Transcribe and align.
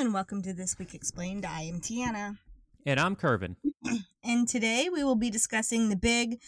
And 0.00 0.14
welcome 0.14 0.40
to 0.44 0.54
This 0.54 0.78
Week 0.78 0.94
Explained. 0.94 1.44
I 1.44 1.60
am 1.60 1.78
Tiana. 1.78 2.38
And 2.86 2.98
I'm 2.98 3.14
Curvin. 3.14 3.56
and 4.24 4.48
today 4.48 4.88
we 4.90 5.04
will 5.04 5.14
be 5.14 5.28
discussing 5.28 5.90
the 5.90 5.96
big 5.96 6.40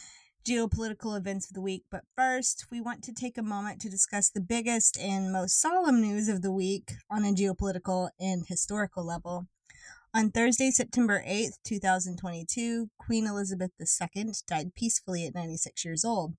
geopolitical 0.49 1.19
events 1.19 1.51
of 1.51 1.53
the 1.53 1.61
week. 1.61 1.85
But 1.91 2.05
first, 2.17 2.69
we 2.71 2.81
want 2.81 3.05
to 3.05 3.13
take 3.13 3.37
a 3.37 3.43
moment 3.43 3.79
to 3.83 3.91
discuss 3.91 4.31
the 4.31 4.41
biggest 4.41 4.99
and 4.99 5.31
most 5.31 5.61
solemn 5.61 6.01
news 6.01 6.31
of 6.31 6.41
the 6.41 6.51
week 6.51 6.93
on 7.11 7.27
a 7.27 7.35
geopolitical 7.35 8.09
and 8.19 8.47
historical 8.49 9.05
level. 9.05 9.49
On 10.15 10.31
Thursday, 10.31 10.71
September 10.71 11.23
8th, 11.29 11.59
2022, 11.63 12.89
Queen 12.99 13.27
Elizabeth 13.27 13.73
II 13.79 14.33
died 14.47 14.75
peacefully 14.75 15.27
at 15.27 15.35
96 15.35 15.85
years 15.85 16.07
old. 16.07 16.37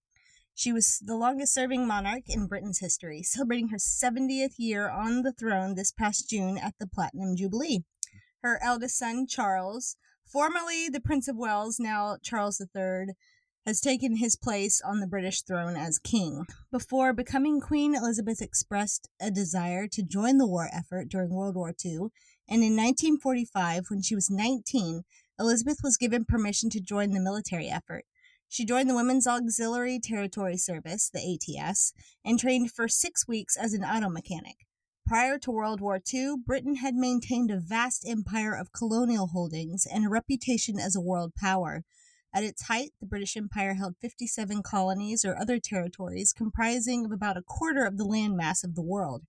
She 0.56 0.72
was 0.72 1.00
the 1.04 1.16
longest 1.16 1.54
serving 1.54 1.88
monarch 1.88 2.30
in 2.30 2.46
Britain's 2.46 2.80
history, 2.80 3.24
celebrating 3.24 3.70
her 3.70 3.78
70th 3.78 4.54
year 4.58 4.88
on 4.90 5.24
the 5.24 5.32
throne 5.32 5.74
this 5.74 5.92
past 5.92 6.30
June 6.30 6.60
at 6.60 6.76
the 6.80 6.88
Platinum 6.88 7.36
Jubilee. 7.36 7.86
Her 8.44 8.60
eldest 8.62 8.98
son, 8.98 9.26
Charles, 9.26 9.96
formerly 10.26 10.90
the 10.90 11.00
Prince 11.00 11.28
of 11.28 11.38
Wales, 11.38 11.80
now 11.80 12.18
Charles 12.22 12.62
III, 12.62 13.16
has 13.66 13.82
taken 13.82 14.18
his 14.18 14.36
place 14.36 14.80
on 14.82 15.00
the 15.00 15.08
British 15.08 15.42
throne 15.42 15.76
as 15.76 15.98
king. 15.98 16.46
Before 16.72 17.14
becoming 17.14 17.60
queen, 17.60 17.96
Elizabeth 17.96 18.42
expressed 18.42 19.10
a 19.20 19.32
desire 19.32 19.88
to 19.88 20.04
join 20.04 20.38
the 20.38 20.48
war 20.48 20.70
effort 20.72 21.10
during 21.10 21.34
World 21.34 21.56
War 21.56 21.74
II, 21.84 22.10
and 22.48 22.62
in 22.62 22.76
1945, 22.76 23.86
when 23.90 24.02
she 24.02 24.16
was 24.16 24.30
19, 24.30 25.04
Elizabeth 25.40 25.78
was 25.82 25.98
given 25.98 26.26
permission 26.26 26.70
to 26.70 26.80
join 26.80 27.12
the 27.12 27.20
military 27.20 27.70
effort. 27.70 28.06
She 28.54 28.66
joined 28.66 28.88
the 28.88 28.94
Women's 28.94 29.26
Auxiliary 29.26 29.98
Territory 30.00 30.58
Service, 30.58 31.10
the 31.12 31.40
ATS, 31.60 31.92
and 32.24 32.38
trained 32.38 32.72
for 32.72 32.88
six 32.88 33.28
weeks 33.28 33.58
as 33.58 33.74
an 33.74 33.84
auto 33.84 34.10
mechanic. 34.10 34.68
Prior 35.08 35.40
to 35.40 35.50
World 35.50 35.82
War 35.82 36.00
II, 36.14 36.36
Britain 36.46 36.76
had 36.76 36.94
maintained 36.94 37.50
a 37.50 37.60
vast 37.60 38.08
empire 38.08 38.56
of 38.56 38.72
colonial 38.72 39.26
holdings 39.26 39.88
and 39.92 40.06
a 40.06 40.10
reputation 40.10 40.80
as 40.80 40.96
a 40.96 41.02
world 41.02 41.34
power. 41.34 41.84
At 42.32 42.44
its 42.44 42.68
height, 42.68 42.92
the 43.00 43.08
British 43.08 43.36
Empire 43.36 43.74
held 43.74 43.96
57 44.00 44.62
colonies 44.62 45.26
or 45.26 45.36
other 45.36 45.58
territories 45.58 46.32
comprising 46.32 47.06
of 47.06 47.12
about 47.12 47.38
a 47.38 47.42
quarter 47.42 47.86
of 47.86 47.98
the 47.98 48.06
landmass 48.06 48.64
of 48.64 48.76
the 48.76 48.84
world. 48.84 49.24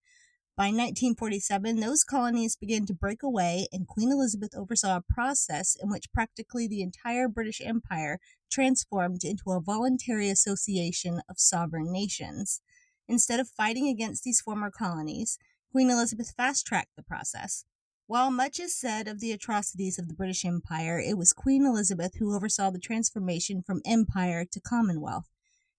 By 0.56 0.66
1947, 0.66 1.80
those 1.80 2.04
colonies 2.04 2.54
began 2.54 2.86
to 2.86 2.94
break 2.94 3.24
away, 3.24 3.66
and 3.72 3.88
Queen 3.88 4.12
Elizabeth 4.12 4.54
oversaw 4.54 4.98
a 4.98 5.12
process 5.12 5.76
in 5.82 5.90
which 5.90 6.12
practically 6.12 6.68
the 6.68 6.80
entire 6.80 7.26
British 7.26 7.60
Empire 7.60 8.20
transformed 8.50 9.24
into 9.24 9.50
a 9.50 9.60
voluntary 9.60 10.28
association 10.30 11.20
of 11.28 11.38
sovereign 11.38 11.92
nations. 11.92 12.60
Instead 13.08 13.40
of 13.40 13.48
fighting 13.48 13.88
against 13.88 14.24
these 14.24 14.40
former 14.40 14.70
colonies, 14.70 15.38
Queen 15.72 15.90
Elizabeth 15.90 16.32
fast 16.36 16.66
tracked 16.66 16.96
the 16.96 17.02
process. 17.02 17.64
While 18.06 18.30
much 18.30 18.60
is 18.60 18.78
said 18.78 19.08
of 19.08 19.20
the 19.20 19.32
atrocities 19.32 19.98
of 19.98 20.08
the 20.08 20.14
British 20.14 20.44
Empire, 20.44 21.00
it 21.00 21.16
was 21.16 21.32
Queen 21.32 21.64
Elizabeth 21.64 22.16
who 22.18 22.34
oversaw 22.34 22.70
the 22.70 22.78
transformation 22.78 23.62
from 23.62 23.80
empire 23.86 24.44
to 24.44 24.60
commonwealth. 24.60 25.30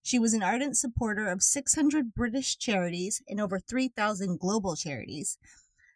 She 0.02 0.20
was 0.20 0.34
an 0.34 0.44
ardent 0.44 0.76
supporter 0.76 1.28
of 1.30 1.42
600 1.42 2.14
British 2.14 2.58
charities 2.58 3.22
and 3.28 3.40
over 3.40 3.60
3,000 3.60 4.40
global 4.40 4.76
charities. 4.76 5.38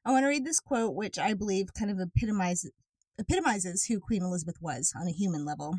I 0.05 0.11
want 0.11 0.23
to 0.23 0.27
read 0.27 0.45
this 0.45 0.59
quote, 0.59 0.95
which 0.95 1.19
I 1.19 1.33
believe 1.33 1.73
kind 1.73 1.91
of 1.91 1.99
epitomizes, 1.99 2.71
epitomizes 3.17 3.85
who 3.85 3.99
Queen 3.99 4.23
Elizabeth 4.23 4.57
was 4.61 4.93
on 4.95 5.07
a 5.07 5.11
human 5.11 5.45
level. 5.45 5.75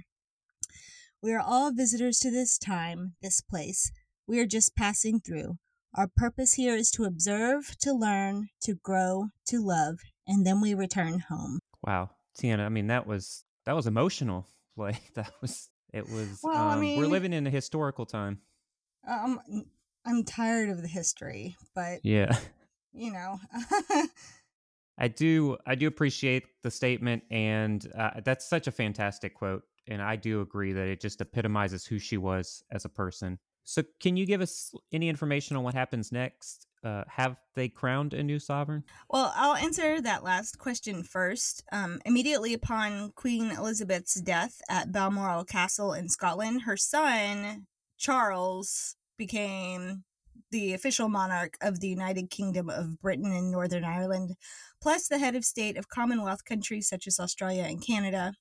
We 1.23 1.35
are 1.35 1.41
all 1.41 1.71
visitors 1.71 2.19
to 2.21 2.31
this 2.31 2.57
time, 2.57 3.15
this 3.21 3.43
place. 3.43 3.93
We 4.27 4.41
are 4.41 4.47
just 4.47 4.75
passing 4.75 5.21
through. 5.21 5.59
Our 5.95 6.09
purpose 6.17 6.55
here 6.55 6.75
is 6.75 6.91
to 6.93 7.05
observe, 7.05 7.77
to 7.81 7.93
learn, 7.93 8.49
to 8.63 8.77
grow, 8.77 9.27
to 9.49 9.61
love, 9.61 9.99
and 10.27 10.47
then 10.47 10.63
we 10.63 10.73
return 10.73 11.25
home. 11.29 11.59
Wow, 11.85 12.11
Tiana, 12.39 12.65
I 12.65 12.71
mean 12.71 12.87
that 12.87 13.07
was 13.07 13.45
that 13.67 13.77
was 13.77 13.87
emotional. 13.87 14.47
Like 14.77 15.13
that 15.13 15.33
was 15.43 15.69
it 15.93 16.09
was. 16.09 16.39
Well, 16.43 16.57
um, 16.57 16.79
I 16.79 16.81
mean, 16.81 16.99
we're 16.99 17.07
living 17.07 17.35
in 17.35 17.47
a 17.47 17.51
historical 17.51 18.07
time. 18.07 18.39
Um, 19.07 19.67
I'm 20.07 20.25
tired 20.25 20.71
of 20.71 20.81
the 20.81 20.89
history, 20.89 21.57
but 21.75 21.99
yeah, 22.03 22.35
you 22.93 23.13
know. 23.13 23.39
I 24.99 25.09
do. 25.09 25.59
I 25.67 25.75
do 25.75 25.87
appreciate 25.87 26.45
the 26.63 26.71
statement, 26.71 27.25
and 27.31 27.87
uh, 27.99 28.21
that's 28.25 28.49
such 28.49 28.69
a 28.69 28.71
fantastic 28.71 29.35
quote. 29.35 29.65
And 29.91 30.01
I 30.01 30.17
do 30.17 30.41
agree 30.41 30.73
that 30.73 30.87
it 30.87 31.01
just 31.01 31.21
epitomizes 31.21 31.85
who 31.85 31.99
she 31.99 32.17
was 32.17 32.63
as 32.71 32.85
a 32.85 32.89
person. 32.89 33.39
So, 33.65 33.83
can 34.01 34.17
you 34.17 34.25
give 34.25 34.41
us 34.41 34.73
any 34.93 35.09
information 35.09 35.57
on 35.57 35.65
what 35.65 35.75
happens 35.75 36.11
next? 36.11 36.67
Uh, 36.83 37.05
have 37.09 37.37
they 37.55 37.69
crowned 37.69 38.15
a 38.15 38.23
new 38.23 38.39
sovereign? 38.39 38.85
Well, 39.11 39.33
I'll 39.37 39.57
answer 39.57 40.01
that 40.01 40.25
last 40.25 40.59
question 40.59 41.03
first. 41.03 41.63
Um, 41.71 42.01
immediately 42.07 42.55
upon 42.55 43.13
Queen 43.13 43.51
Elizabeth's 43.51 44.19
death 44.21 44.63
at 44.71 44.93
Balmoral 44.93 45.45
Castle 45.45 45.93
in 45.93 46.09
Scotland, 46.09 46.63
her 46.63 46.77
son, 46.77 47.67
Charles, 47.99 48.97
became 49.19 50.05
the 50.51 50.73
official 50.73 51.09
monarch 51.09 51.57
of 51.61 51.81
the 51.81 51.89
United 51.89 52.31
Kingdom 52.31 52.71
of 52.71 53.01
Britain 53.01 53.33
and 53.33 53.51
Northern 53.51 53.85
Ireland, 53.85 54.37
plus 54.81 55.07
the 55.07 55.19
head 55.19 55.37
of 55.37 55.45
state 55.45 55.77
of 55.77 55.89
Commonwealth 55.89 56.45
countries 56.45 56.89
such 56.89 57.07
as 57.07 57.21
Australia 57.21 57.65
and 57.65 57.85
Canada. 57.85 58.35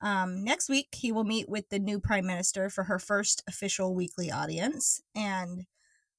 Um, 0.00 0.44
next 0.44 0.68
week, 0.68 0.88
he 0.92 1.12
will 1.12 1.24
meet 1.24 1.48
with 1.48 1.68
the 1.70 1.78
new 1.78 2.00
prime 2.00 2.26
minister 2.26 2.68
for 2.68 2.84
her 2.84 2.98
first 2.98 3.42
official 3.48 3.94
weekly 3.94 4.30
audience. 4.30 5.00
And 5.14 5.64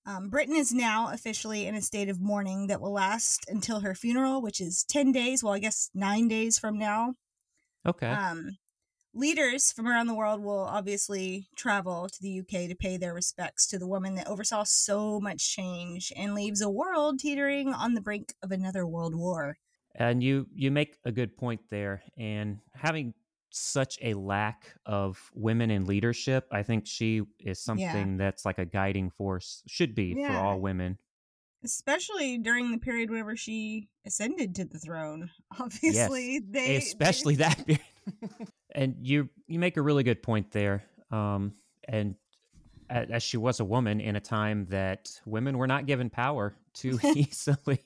um, 0.06 0.30
Britain 0.30 0.56
is 0.56 0.74
now 0.74 1.12
officially 1.12 1.68
in 1.68 1.76
a 1.76 1.82
state 1.82 2.10
of 2.10 2.22
mourning 2.22 2.68
that 2.68 2.82
will 2.82 2.94
last 2.94 3.46
until 3.50 3.82
her 3.82 3.94
funeral, 3.94 4.42
which 4.42 4.62
is 4.62 4.86
10 4.86 5.12
days, 5.12 5.44
well, 5.44 5.54
I 5.54 5.60
guess 5.60 5.90
nine 5.94 6.28
days 6.28 6.58
from 6.58 6.78
now. 6.78 7.16
Okay. 7.86 8.08
Um, 8.08 8.58
leaders 9.14 9.72
from 9.72 9.88
around 9.88 10.08
the 10.08 10.16
world 10.16 10.42
will 10.42 10.64
obviously 10.64 11.48
travel 11.56 12.08
to 12.08 12.22
the 12.22 12.40
UK 12.40 12.70
to 12.70 12.76
pay 12.76 12.98
their 12.98 13.14
respects 13.14 13.68
to 13.68 13.78
the 13.80 13.88
woman 13.88 14.16
that 14.16 14.28
oversaw 14.28 14.64
so 14.64 15.20
much 15.20 15.54
change 15.54 16.14
and 16.16 16.34
leaves 16.34 16.62
a 16.62 16.70
world 16.70 17.20
teetering 17.20 17.74
on 17.74 17.94
the 17.94 18.02
brink 18.02 18.34
of 18.42 18.52
another 18.52 18.86
world 18.88 19.16
war. 19.16 19.58
And 19.96 20.24
you 20.24 20.48
you 20.54 20.70
make 20.70 20.98
a 21.06 21.12
good 21.12 21.36
point 21.36 21.62
there. 21.72 22.04
And 22.18 22.60
having 22.76 23.14
such 23.52 23.98
a 24.02 24.14
lack 24.14 24.76
of 24.86 25.20
women 25.34 25.72
in 25.72 25.86
leadership. 25.86 26.48
I 26.52 26.64
think 26.64 26.88
she 26.88 27.22
is 27.40 27.60
something 27.60 28.12
yeah. 28.12 28.18
that's 28.18 28.46
like 28.46 28.60
a 28.60 28.66
guiding 28.66 29.10
force, 29.10 29.64
should 29.68 29.96
be 29.96 30.16
yeah. 30.18 30.32
for 30.32 30.46
all 30.46 30.60
women. 30.60 30.98
Especially 31.64 32.38
during 32.38 32.72
the 32.72 32.78
period 32.78 33.10
whenever 33.10 33.36
she 33.36 33.90
ascended 34.06 34.56
to 34.56 34.66
the 34.66 34.80
throne. 34.80 35.30
Obviously, 35.60 36.34
yes. 36.34 36.44
they 36.50 36.76
especially 36.76 37.36
they... 37.36 37.44
that 37.44 37.66
period. 37.66 37.82
and 38.76 38.96
you 39.02 39.30
you 39.48 39.60
make 39.60 39.78
a 39.78 39.82
really 39.82 40.04
good 40.04 40.22
point 40.22 40.52
there. 40.52 40.84
Um, 41.12 41.54
and 41.88 42.16
as 42.90 43.24
she 43.24 43.38
was 43.38 43.60
a 43.60 43.66
woman 43.66 44.00
in 44.00 44.16
a 44.16 44.20
time 44.20 44.66
that 44.70 45.10
women 45.26 45.58
were 45.58 45.68
not 45.68 45.86
given 45.86 46.10
power 46.10 46.56
too 46.74 47.00
easily. 47.16 47.84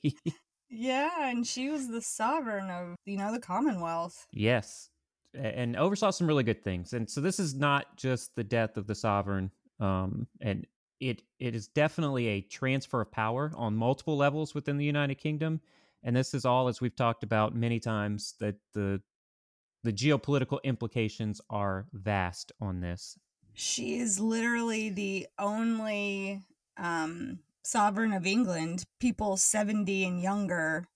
yeah, 0.69 1.29
and 1.29 1.45
she 1.45 1.69
was 1.69 1.87
the 1.87 2.01
sovereign 2.01 2.69
of 2.69 2.95
you 3.05 3.17
know 3.17 3.31
the 3.31 3.39
Commonwealth. 3.39 4.27
Yes, 4.31 4.89
and 5.33 5.75
oversaw 5.75 6.09
some 6.09 6.27
really 6.27 6.43
good 6.43 6.63
things. 6.63 6.93
And 6.93 7.09
so 7.09 7.21
this 7.21 7.39
is 7.39 7.55
not 7.55 7.97
just 7.97 8.35
the 8.35 8.43
death 8.43 8.77
of 8.77 8.87
the 8.87 8.95
sovereign, 8.95 9.51
um, 9.79 10.27
and 10.39 10.65
it 10.99 11.23
it 11.39 11.55
is 11.55 11.67
definitely 11.67 12.27
a 12.27 12.41
transfer 12.41 13.01
of 13.01 13.11
power 13.11 13.51
on 13.55 13.75
multiple 13.75 14.17
levels 14.17 14.53
within 14.53 14.77
the 14.77 14.85
United 14.85 15.15
Kingdom. 15.15 15.61
And 16.03 16.15
this 16.15 16.33
is 16.33 16.45
all, 16.45 16.67
as 16.67 16.81
we've 16.81 16.95
talked 16.95 17.23
about 17.23 17.55
many 17.55 17.79
times, 17.79 18.35
that 18.39 18.55
the 18.73 19.01
the 19.83 19.93
geopolitical 19.93 20.61
implications 20.63 21.41
are 21.49 21.87
vast 21.91 22.51
on 22.61 22.81
this. 22.81 23.17
She 23.53 23.97
is 23.97 24.19
literally 24.19 24.89
the 24.89 25.27
only 25.39 26.41
um, 26.77 27.39
sovereign 27.63 28.13
of 28.13 28.25
England 28.25 28.83
people 28.99 29.37
70 29.37 30.05
and 30.05 30.21
younger 30.21 30.87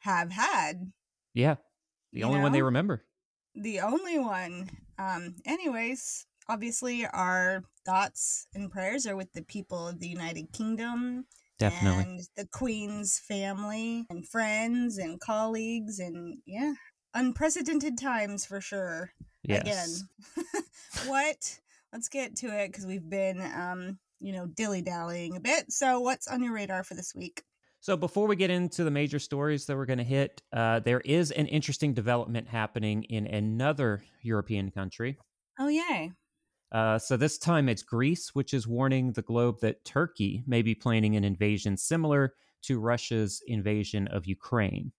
have 0.00 0.32
had. 0.32 0.92
Yeah. 1.32 1.56
The 2.12 2.24
only 2.24 2.38
know? 2.38 2.44
one 2.44 2.52
they 2.52 2.62
remember 2.62 3.04
the 3.62 3.80
only 3.80 4.18
one. 4.18 4.70
Um, 4.98 5.36
anyways, 5.44 6.26
obviously, 6.48 7.06
our 7.06 7.64
thoughts 7.84 8.46
and 8.54 8.70
prayers 8.70 9.06
are 9.06 9.16
with 9.16 9.32
the 9.32 9.42
people 9.42 9.88
of 9.88 10.00
the 10.00 10.08
United 10.08 10.52
Kingdom. 10.52 11.26
Definitely. 11.58 12.02
And 12.02 12.20
the 12.36 12.46
Queen's 12.46 13.18
family 13.18 14.06
and 14.10 14.26
friends 14.26 14.98
and 14.98 15.20
colleagues, 15.20 15.98
and 15.98 16.38
yeah, 16.46 16.74
unprecedented 17.14 17.98
times 17.98 18.46
for 18.46 18.60
sure. 18.60 19.10
Yes. 19.42 20.04
Again. 20.36 20.62
what? 21.06 21.58
Let's 21.92 22.08
get 22.08 22.36
to 22.36 22.46
it 22.46 22.68
because 22.68 22.86
we've 22.86 23.08
been, 23.08 23.40
um, 23.40 23.98
you 24.20 24.32
know, 24.32 24.46
dilly 24.46 24.82
dallying 24.82 25.36
a 25.36 25.40
bit. 25.40 25.72
So, 25.72 26.00
what's 26.00 26.28
on 26.28 26.42
your 26.42 26.52
radar 26.52 26.84
for 26.84 26.94
this 26.94 27.14
week? 27.14 27.42
So, 27.80 27.96
before 27.96 28.26
we 28.26 28.36
get 28.36 28.50
into 28.50 28.82
the 28.84 28.90
major 28.90 29.18
stories 29.18 29.66
that 29.66 29.76
we're 29.76 29.86
going 29.86 29.98
to 29.98 30.04
hit, 30.04 30.42
uh, 30.52 30.80
there 30.80 31.00
is 31.00 31.30
an 31.30 31.46
interesting 31.46 31.94
development 31.94 32.48
happening 32.48 33.04
in 33.04 33.26
another 33.26 34.02
European 34.22 34.70
country. 34.70 35.16
Oh, 35.60 35.68
yay. 35.68 36.12
Uh, 36.72 36.98
so, 36.98 37.16
this 37.16 37.38
time 37.38 37.68
it's 37.68 37.82
Greece, 37.82 38.34
which 38.34 38.52
is 38.52 38.66
warning 38.66 39.12
the 39.12 39.22
globe 39.22 39.60
that 39.60 39.84
Turkey 39.84 40.42
may 40.46 40.62
be 40.62 40.74
planning 40.74 41.14
an 41.16 41.24
invasion 41.24 41.76
similar 41.76 42.34
to 42.62 42.80
Russia's 42.80 43.40
invasion 43.46 44.08
of 44.08 44.26
Ukraine. 44.26 44.92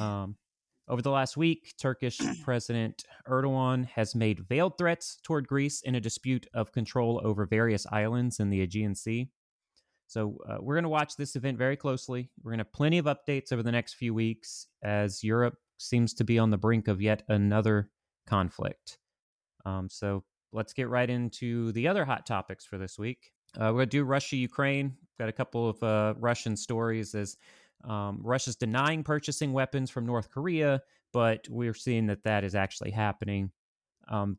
Um, 0.00 0.36
over 0.88 1.02
the 1.02 1.10
last 1.10 1.36
week, 1.36 1.74
Turkish 1.80 2.18
President 2.44 3.04
Erdogan 3.28 3.86
has 3.86 4.14
made 4.14 4.40
veiled 4.48 4.76
threats 4.76 5.18
toward 5.22 5.46
Greece 5.46 5.80
in 5.82 5.94
a 5.94 6.00
dispute 6.00 6.46
of 6.52 6.72
control 6.72 7.20
over 7.24 7.46
various 7.46 7.86
islands 7.92 8.40
in 8.40 8.50
the 8.50 8.60
Aegean 8.60 8.94
Sea. 8.94 9.30
So, 10.12 10.36
uh, 10.46 10.58
we're 10.60 10.74
going 10.74 10.82
to 10.82 10.90
watch 10.90 11.16
this 11.16 11.36
event 11.36 11.56
very 11.56 11.74
closely. 11.74 12.28
We're 12.42 12.50
going 12.50 12.58
to 12.58 12.64
have 12.64 12.72
plenty 12.74 12.98
of 12.98 13.06
updates 13.06 13.50
over 13.50 13.62
the 13.62 13.72
next 13.72 13.94
few 13.94 14.12
weeks 14.12 14.66
as 14.82 15.24
Europe 15.24 15.56
seems 15.78 16.12
to 16.14 16.24
be 16.24 16.38
on 16.38 16.50
the 16.50 16.58
brink 16.58 16.86
of 16.86 17.00
yet 17.00 17.22
another 17.28 17.88
conflict. 18.26 18.98
Um, 19.64 19.88
so, 19.88 20.22
let's 20.52 20.74
get 20.74 20.90
right 20.90 21.08
into 21.08 21.72
the 21.72 21.88
other 21.88 22.04
hot 22.04 22.26
topics 22.26 22.66
for 22.66 22.76
this 22.76 22.98
week. 22.98 23.32
Uh, 23.56 23.72
we're 23.72 23.78
going 23.78 23.88
to 23.88 23.96
do 23.96 24.04
Russia 24.04 24.36
Ukraine. 24.36 24.94
Got 25.18 25.30
a 25.30 25.32
couple 25.32 25.70
of 25.70 25.82
uh, 25.82 26.12
Russian 26.18 26.58
stories 26.58 27.14
as 27.14 27.38
um, 27.84 28.20
Russia's 28.22 28.56
denying 28.56 29.02
purchasing 29.02 29.54
weapons 29.54 29.88
from 29.88 30.04
North 30.04 30.30
Korea, 30.30 30.82
but 31.14 31.48
we're 31.48 31.72
seeing 31.72 32.06
that 32.08 32.22
that 32.24 32.44
is 32.44 32.54
actually 32.54 32.90
happening. 32.90 33.50
Um, 34.08 34.36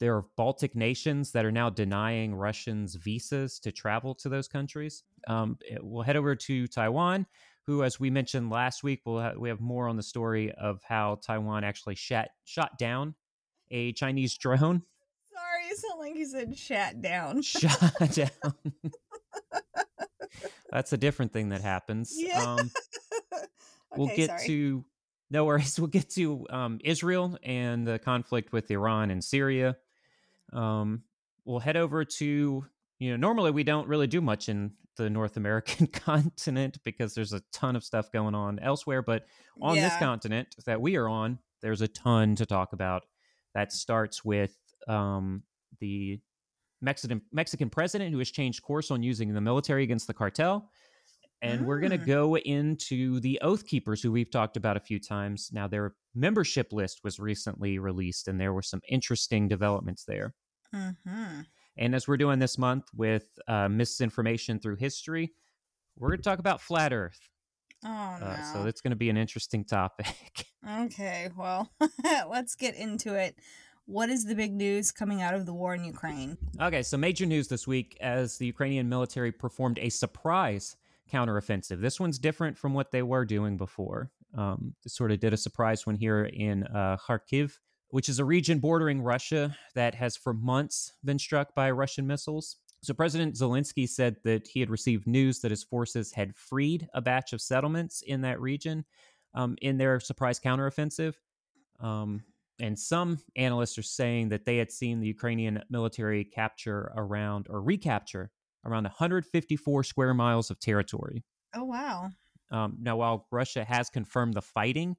there 0.00 0.16
are 0.16 0.26
Baltic 0.36 0.74
nations 0.74 1.32
that 1.32 1.44
are 1.44 1.52
now 1.52 1.70
denying 1.70 2.34
Russians 2.34 2.96
visas 2.96 3.58
to 3.60 3.72
travel 3.72 4.14
to 4.16 4.28
those 4.28 4.48
countries. 4.48 5.04
Um, 5.28 5.58
we'll 5.80 6.02
head 6.02 6.16
over 6.16 6.34
to 6.34 6.66
Taiwan, 6.66 7.26
who, 7.66 7.82
as 7.82 8.00
we 8.00 8.10
mentioned 8.10 8.50
last 8.50 8.82
week, 8.82 9.02
we'll 9.06 9.20
ha- 9.20 9.34
we 9.38 9.48
have 9.48 9.60
more 9.60 9.88
on 9.88 9.96
the 9.96 10.02
story 10.02 10.52
of 10.52 10.80
how 10.86 11.20
Taiwan 11.24 11.64
actually 11.64 11.94
shot 11.94 12.28
shot 12.44 12.78
down 12.78 13.14
a 13.70 13.92
Chinese 13.92 14.36
drone. 14.36 14.82
Sorry, 15.32 15.64
it 15.70 15.78
sounded 15.78 16.00
like 16.00 16.16
you 16.16 16.26
said 16.26 16.56
"shat 16.56 17.00
down." 17.00 17.42
Shot 17.42 18.12
down. 18.12 18.54
That's 20.70 20.92
a 20.92 20.96
different 20.96 21.32
thing 21.32 21.50
that 21.50 21.60
happens. 21.60 22.12
Yeah. 22.16 22.42
Um, 22.42 22.70
we'll 23.96 24.14
get 24.16 24.30
sorry. 24.30 24.46
to 24.46 24.84
no 25.30 25.44
worries. 25.44 25.78
We'll 25.78 25.88
get 25.88 26.10
to 26.10 26.46
um, 26.50 26.80
Israel 26.84 27.38
and 27.42 27.86
the 27.86 27.98
conflict 27.98 28.52
with 28.52 28.70
Iran 28.70 29.10
and 29.10 29.22
Syria. 29.22 29.76
Um, 30.54 31.02
we'll 31.44 31.58
head 31.60 31.76
over 31.76 32.04
to 32.04 32.64
you 33.00 33.10
know 33.10 33.16
normally 33.16 33.50
we 33.50 33.64
don't 33.64 33.88
really 33.88 34.06
do 34.06 34.20
much 34.20 34.48
in 34.48 34.72
the 34.96 35.10
North 35.10 35.36
American 35.36 35.86
continent 35.92 36.78
because 36.84 37.14
there's 37.14 37.32
a 37.32 37.42
ton 37.52 37.74
of 37.76 37.84
stuff 37.84 38.12
going 38.12 38.34
on 38.34 38.58
elsewhere, 38.60 39.02
but 39.02 39.26
on 39.60 39.76
this 39.88 39.96
continent 39.98 40.54
that 40.66 40.80
we 40.80 40.96
are 40.96 41.08
on, 41.08 41.38
there's 41.62 41.80
a 41.82 41.88
ton 41.88 42.36
to 42.36 42.46
talk 42.46 42.72
about. 42.72 43.02
That 43.54 43.72
starts 43.72 44.24
with 44.24 44.56
um, 44.88 45.42
the 45.80 46.20
Mexican 46.80 47.22
Mexican 47.32 47.70
president 47.70 48.12
who 48.12 48.18
has 48.18 48.30
changed 48.30 48.62
course 48.62 48.90
on 48.90 49.02
using 49.02 49.32
the 49.34 49.40
military 49.40 49.82
against 49.82 50.06
the 50.06 50.14
cartel. 50.14 50.70
And 51.42 51.66
we're 51.66 51.80
going 51.80 51.90
to 51.92 51.98
Mm. 51.98 52.06
go 52.06 52.36
into 52.38 53.20
the 53.20 53.38
Oath 53.42 53.66
Keepers, 53.66 54.02
who 54.02 54.10
we've 54.10 54.30
talked 54.30 54.56
about 54.56 54.76
a 54.76 54.80
few 54.80 54.98
times. 54.98 55.50
Now, 55.52 55.68
their 55.68 55.94
membership 56.14 56.72
list 56.72 57.00
was 57.04 57.18
recently 57.20 57.78
released, 57.78 58.28
and 58.28 58.40
there 58.40 58.52
were 58.54 58.62
some 58.62 58.80
interesting 58.88 59.46
developments 59.48 60.04
there. 60.04 60.34
Mm-hmm. 60.74 61.40
And 61.76 61.94
as 61.94 62.06
we're 62.06 62.16
doing 62.16 62.38
this 62.38 62.58
month 62.58 62.84
with 62.94 63.38
uh, 63.48 63.68
misinformation 63.68 64.58
through 64.58 64.76
history, 64.76 65.32
we're 65.96 66.08
going 66.08 66.18
to 66.18 66.24
talk 66.24 66.38
about 66.38 66.60
flat 66.60 66.92
Earth. 66.92 67.28
Oh 67.84 68.16
no. 68.20 68.26
Uh, 68.26 68.42
so 68.52 68.66
it's 68.66 68.80
going 68.80 68.92
to 68.92 68.96
be 68.96 69.10
an 69.10 69.16
interesting 69.16 69.64
topic. 69.64 70.46
okay, 70.80 71.30
well, 71.36 71.70
let's 72.28 72.54
get 72.54 72.74
into 72.74 73.14
it. 73.14 73.36
What 73.86 74.08
is 74.08 74.24
the 74.24 74.34
big 74.34 74.52
news 74.54 74.92
coming 74.92 75.20
out 75.20 75.34
of 75.34 75.44
the 75.44 75.52
war 75.52 75.74
in 75.74 75.84
Ukraine? 75.84 76.38
Okay, 76.58 76.82
so 76.82 76.96
major 76.96 77.26
news 77.26 77.48
this 77.48 77.66
week 77.66 77.98
as 78.00 78.38
the 78.38 78.46
Ukrainian 78.46 78.88
military 78.88 79.30
performed 79.30 79.78
a 79.78 79.90
surprise 79.90 80.76
counteroffensive. 81.12 81.82
This 81.82 82.00
one's 82.00 82.18
different 82.18 82.56
from 82.56 82.72
what 82.72 82.90
they 82.90 83.02
were 83.02 83.26
doing 83.26 83.58
before. 83.58 84.10
Um, 84.36 84.74
they 84.82 84.88
sort 84.88 85.12
of 85.12 85.20
did 85.20 85.34
a 85.34 85.36
surprise 85.36 85.86
one 85.86 85.96
here 85.96 86.24
in 86.24 86.64
uh, 86.64 86.96
Kharkiv, 86.96 87.58
which 87.88 88.08
is 88.08 88.18
a 88.18 88.24
region 88.24 88.58
bordering 88.58 89.02
Russia 89.02 89.56
that 89.74 89.94
has 89.94 90.16
for 90.16 90.34
months 90.34 90.92
been 91.04 91.18
struck 91.18 91.54
by 91.54 91.70
Russian 91.70 92.06
missiles. 92.06 92.56
So 92.82 92.92
President 92.92 93.34
Zelensky 93.34 93.88
said 93.88 94.16
that 94.24 94.46
he 94.46 94.60
had 94.60 94.70
received 94.70 95.06
news 95.06 95.40
that 95.40 95.50
his 95.50 95.64
forces 95.64 96.12
had 96.12 96.36
freed 96.36 96.88
a 96.92 97.00
batch 97.00 97.32
of 97.32 97.40
settlements 97.40 98.02
in 98.02 98.20
that 98.22 98.40
region 98.40 98.84
um, 99.34 99.56
in 99.62 99.78
their 99.78 100.00
surprise 100.00 100.38
counteroffensive. 100.38 101.14
Um, 101.80 102.22
and 102.60 102.78
some 102.78 103.18
analysts 103.36 103.78
are 103.78 103.82
saying 103.82 104.28
that 104.28 104.44
they 104.44 104.58
had 104.58 104.70
seen 104.70 105.00
the 105.00 105.08
Ukrainian 105.08 105.62
military 105.70 106.24
capture 106.24 106.92
around 106.94 107.46
or 107.48 107.60
recapture 107.62 108.30
around 108.64 108.84
154 108.84 109.84
square 109.84 110.14
miles 110.14 110.50
of 110.50 110.60
territory. 110.60 111.24
Oh 111.54 111.64
wow. 111.64 112.10
Um, 112.50 112.76
now, 112.80 112.96
while 112.96 113.26
Russia 113.30 113.64
has 113.64 113.90
confirmed 113.90 114.34
the 114.34 114.42
fighting 114.42 114.96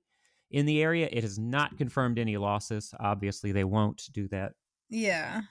in 0.51 0.65
the 0.65 0.81
area, 0.81 1.09
it 1.12 1.24
has 1.24 1.38
not 1.39 1.77
confirmed 1.77 2.19
any 2.19 2.38
losses. 2.38 2.94
Obviously, 3.00 3.51
they 3.51 3.63
won't 3.63 4.09
do 4.13 4.27
that. 4.30 4.53
Yeah. 4.89 5.42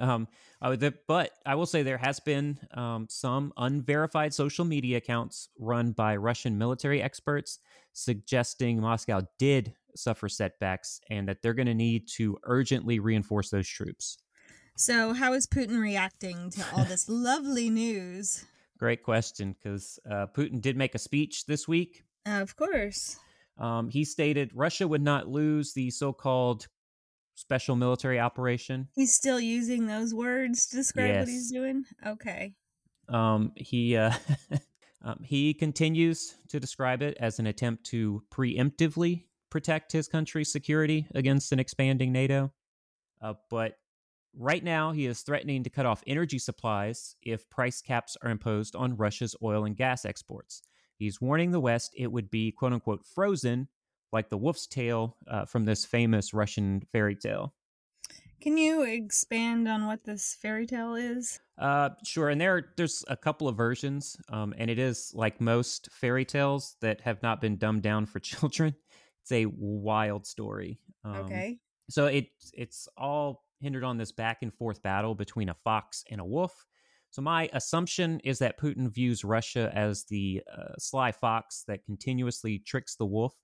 Um, 0.00 0.28
uh, 0.60 0.76
the, 0.76 0.94
but 1.06 1.32
I 1.44 1.54
will 1.54 1.66
say 1.66 1.82
there 1.82 1.98
has 1.98 2.20
been 2.20 2.58
um, 2.74 3.06
some 3.10 3.52
unverified 3.56 4.32
social 4.32 4.64
media 4.64 4.98
accounts 4.98 5.48
run 5.58 5.92
by 5.92 6.16
Russian 6.16 6.56
military 6.56 7.02
experts 7.02 7.58
suggesting 7.92 8.80
Moscow 8.80 9.22
did 9.38 9.74
suffer 9.94 10.28
setbacks 10.28 11.00
and 11.10 11.28
that 11.28 11.42
they're 11.42 11.54
going 11.54 11.66
to 11.66 11.74
need 11.74 12.08
to 12.16 12.38
urgently 12.44 12.98
reinforce 12.98 13.50
those 13.50 13.68
troops. 13.68 14.18
So, 14.76 15.12
how 15.12 15.34
is 15.34 15.46
Putin 15.46 15.80
reacting 15.80 16.50
to 16.50 16.64
all 16.74 16.84
this 16.84 17.06
lovely 17.08 17.68
news? 17.68 18.46
Great 18.78 19.02
question, 19.02 19.54
because 19.62 19.98
uh, 20.10 20.26
Putin 20.34 20.60
did 20.60 20.76
make 20.76 20.94
a 20.94 20.98
speech 20.98 21.44
this 21.46 21.68
week. 21.68 22.02
Of 22.24 22.56
course. 22.56 23.18
Um, 23.62 23.88
he 23.88 24.04
stated 24.04 24.50
Russia 24.54 24.88
would 24.88 25.02
not 25.02 25.28
lose 25.28 25.72
the 25.72 25.90
so 25.90 26.12
called 26.12 26.66
special 27.36 27.76
military 27.76 28.18
operation. 28.18 28.88
He's 28.94 29.14
still 29.14 29.38
using 29.38 29.86
those 29.86 30.12
words 30.12 30.66
to 30.66 30.76
describe 30.76 31.16
what 31.16 31.28
he's 31.28 31.50
doing. 31.50 31.84
Okay. 32.04 32.54
Um, 33.08 33.52
he 33.56 33.96
uh, 33.96 34.12
um, 35.02 35.20
he 35.22 35.54
continues 35.54 36.34
to 36.48 36.58
describe 36.58 37.02
it 37.02 37.16
as 37.20 37.38
an 37.38 37.46
attempt 37.46 37.84
to 37.86 38.24
preemptively 38.32 39.26
protect 39.48 39.92
his 39.92 40.08
country's 40.08 40.50
security 40.50 41.06
against 41.14 41.52
an 41.52 41.60
expanding 41.60 42.10
NATO. 42.10 42.52
Uh, 43.20 43.34
but 43.48 43.76
right 44.36 44.64
now, 44.64 44.90
he 44.90 45.06
is 45.06 45.20
threatening 45.20 45.62
to 45.62 45.70
cut 45.70 45.86
off 45.86 46.02
energy 46.04 46.40
supplies 46.40 47.14
if 47.22 47.48
price 47.48 47.80
caps 47.80 48.16
are 48.22 48.30
imposed 48.30 48.74
on 48.74 48.96
Russia's 48.96 49.36
oil 49.40 49.64
and 49.64 49.76
gas 49.76 50.04
exports. 50.04 50.62
He's 51.02 51.20
warning 51.20 51.50
the 51.50 51.60
West 51.60 51.94
it 51.96 52.06
would 52.06 52.30
be 52.30 52.52
"quote 52.52 52.72
unquote" 52.72 53.04
frozen, 53.04 53.68
like 54.12 54.28
the 54.28 54.38
wolf's 54.38 54.68
tail 54.68 55.16
uh, 55.26 55.44
from 55.46 55.64
this 55.64 55.84
famous 55.84 56.32
Russian 56.32 56.82
fairy 56.92 57.16
tale. 57.16 57.54
Can 58.40 58.56
you 58.56 58.82
expand 58.82 59.68
on 59.68 59.86
what 59.86 60.04
this 60.04 60.34
fairy 60.34 60.66
tale 60.66 60.94
is? 60.94 61.40
Uh, 61.58 61.90
sure. 62.04 62.28
And 62.28 62.40
there, 62.40 62.72
there's 62.76 63.04
a 63.08 63.16
couple 63.16 63.46
of 63.48 63.56
versions, 63.56 64.16
um, 64.28 64.54
and 64.58 64.70
it 64.70 64.78
is 64.78 65.12
like 65.14 65.40
most 65.40 65.88
fairy 65.92 66.24
tales 66.24 66.76
that 66.80 67.00
have 67.00 67.22
not 67.22 67.40
been 67.40 67.56
dumbed 67.56 67.82
down 67.82 68.06
for 68.06 68.18
children. 68.20 68.74
It's 69.22 69.32
a 69.32 69.46
wild 69.46 70.26
story. 70.26 70.78
Um, 71.04 71.16
okay. 71.16 71.58
So 71.90 72.06
it 72.06 72.28
it's 72.52 72.88
all 72.96 73.44
hindered 73.60 73.84
on 73.84 73.96
this 73.96 74.12
back 74.12 74.42
and 74.42 74.52
forth 74.52 74.82
battle 74.82 75.14
between 75.14 75.48
a 75.48 75.54
fox 75.54 76.04
and 76.10 76.20
a 76.20 76.24
wolf. 76.24 76.64
So 77.12 77.20
my 77.20 77.48
assumption 77.52 78.20
is 78.24 78.38
that 78.38 78.58
Putin 78.58 78.90
views 78.90 79.22
Russia 79.22 79.70
as 79.74 80.04
the 80.04 80.42
uh, 80.50 80.74
sly 80.78 81.12
fox 81.12 81.62
that 81.68 81.84
continuously 81.84 82.58
tricks 82.58 82.96
the 82.96 83.06
wolf, 83.06 83.34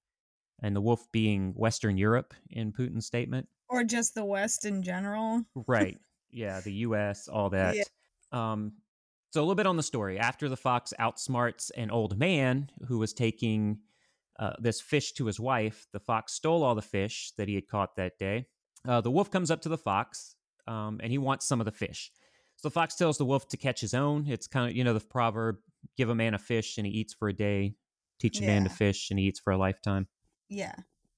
and 0.63 0.75
the 0.75 0.81
wolf 0.81 1.07
being 1.13 1.53
Western 1.55 1.97
Europe 1.97 2.35
in 2.51 2.73
Putin's 2.73 3.07
statement. 3.07 3.47
Or 3.69 3.85
just 3.85 4.15
the 4.15 4.25
West 4.25 4.65
in 4.65 4.83
general? 4.83 5.45
Right. 5.67 5.99
yeah, 6.31 6.61
the 6.61 6.73
US, 6.73 7.29
all 7.29 7.51
that. 7.51 7.77
Um 8.33 8.73
so 9.31 9.41
a 9.41 9.43
little 9.43 9.55
bit 9.55 9.67
on 9.67 9.77
the 9.77 9.83
story. 9.83 10.19
After 10.19 10.49
the 10.49 10.57
fox 10.57 10.95
outsmarts 10.99 11.71
an 11.77 11.91
old 11.91 12.19
man 12.19 12.71
who 12.87 12.99
was 12.99 13.13
taking 13.13 13.81
uh, 14.39 14.55
this 14.59 14.81
fish 14.81 15.13
to 15.13 15.27
his 15.27 15.39
wife, 15.39 15.87
the 15.93 16.01
fox 16.01 16.33
stole 16.33 16.63
all 16.63 16.75
the 16.75 16.81
fish 16.81 17.33
that 17.37 17.47
he 17.47 17.55
had 17.55 17.69
caught 17.69 17.97
that 17.97 18.19
day. 18.19 18.47
Uh, 18.87 19.03
the 19.03 19.11
wolf 19.11 19.31
comes 19.31 19.51
up 19.51 19.61
to 19.61 19.69
the 19.69 19.77
fox 19.77 20.37
um, 20.67 20.99
and 21.03 21.13
he 21.13 21.19
wants 21.19 21.47
some 21.47 21.61
of 21.61 21.67
the 21.67 21.73
fish. 21.73 22.11
So 22.59 22.69
the 22.69 22.73
fox 22.73 22.97
tells 22.97 23.19
the 23.19 23.25
wolf 23.25 23.49
to 23.49 23.57
catch 23.57 23.81
his 23.81 23.95
own. 23.95 24.27
It's 24.29 24.49
kind 24.49 24.69
of, 24.69 24.77
you 24.77 24.83
know, 24.83 24.93
the 24.93 25.01
proverb 25.01 25.59
give 25.97 26.09
a 26.09 26.15
man 26.15 26.35
a 26.35 26.39
fish 26.39 26.77
and 26.77 26.87
he 26.87 26.93
eats 26.93 27.15
for 27.15 27.29
a 27.29 27.33
day, 27.33 27.77
teach 28.19 28.41
a 28.41 28.45
man 28.45 28.65
to 28.65 28.71
fish 28.71 29.11
and 29.11 29.19
he 29.19 29.27
eats 29.27 29.39
for 29.39 29.53
a 29.53 29.57
lifetime. 29.57 30.09
Yeah. 30.49 30.75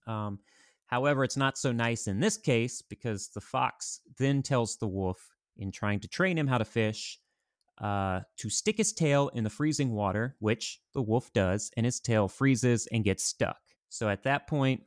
Um, 0.06 0.40
however, 0.86 1.24
it's 1.24 1.38
not 1.38 1.56
so 1.56 1.72
nice 1.72 2.06
in 2.06 2.20
this 2.20 2.36
case 2.36 2.82
because 2.82 3.28
the 3.28 3.40
fox 3.40 4.00
then 4.18 4.42
tells 4.42 4.76
the 4.76 4.86
wolf, 4.86 5.30
in 5.56 5.72
trying 5.72 6.00
to 6.00 6.08
train 6.08 6.36
him 6.36 6.46
how 6.46 6.58
to 6.58 6.64
fish, 6.64 7.18
uh, 7.80 8.20
to 8.36 8.50
stick 8.50 8.76
his 8.76 8.92
tail 8.92 9.28
in 9.28 9.42
the 9.42 9.50
freezing 9.50 9.92
water, 9.92 10.36
which 10.40 10.80
the 10.92 11.02
wolf 11.02 11.32
does, 11.32 11.70
and 11.74 11.86
his 11.86 12.00
tail 12.00 12.28
freezes 12.28 12.86
and 12.92 13.02
gets 13.02 13.24
stuck. 13.24 13.56
So 13.88 14.10
at 14.10 14.24
that 14.24 14.46
point, 14.46 14.82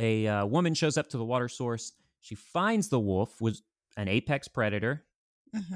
a 0.00 0.26
uh, 0.26 0.46
woman 0.46 0.74
shows 0.74 0.98
up 0.98 1.10
to 1.10 1.16
the 1.16 1.24
water 1.24 1.48
source. 1.48 1.92
She 2.20 2.34
finds 2.34 2.88
the 2.88 2.98
wolf 2.98 3.40
was 3.40 3.62
an 3.96 4.08
apex 4.08 4.48
predator 4.48 5.04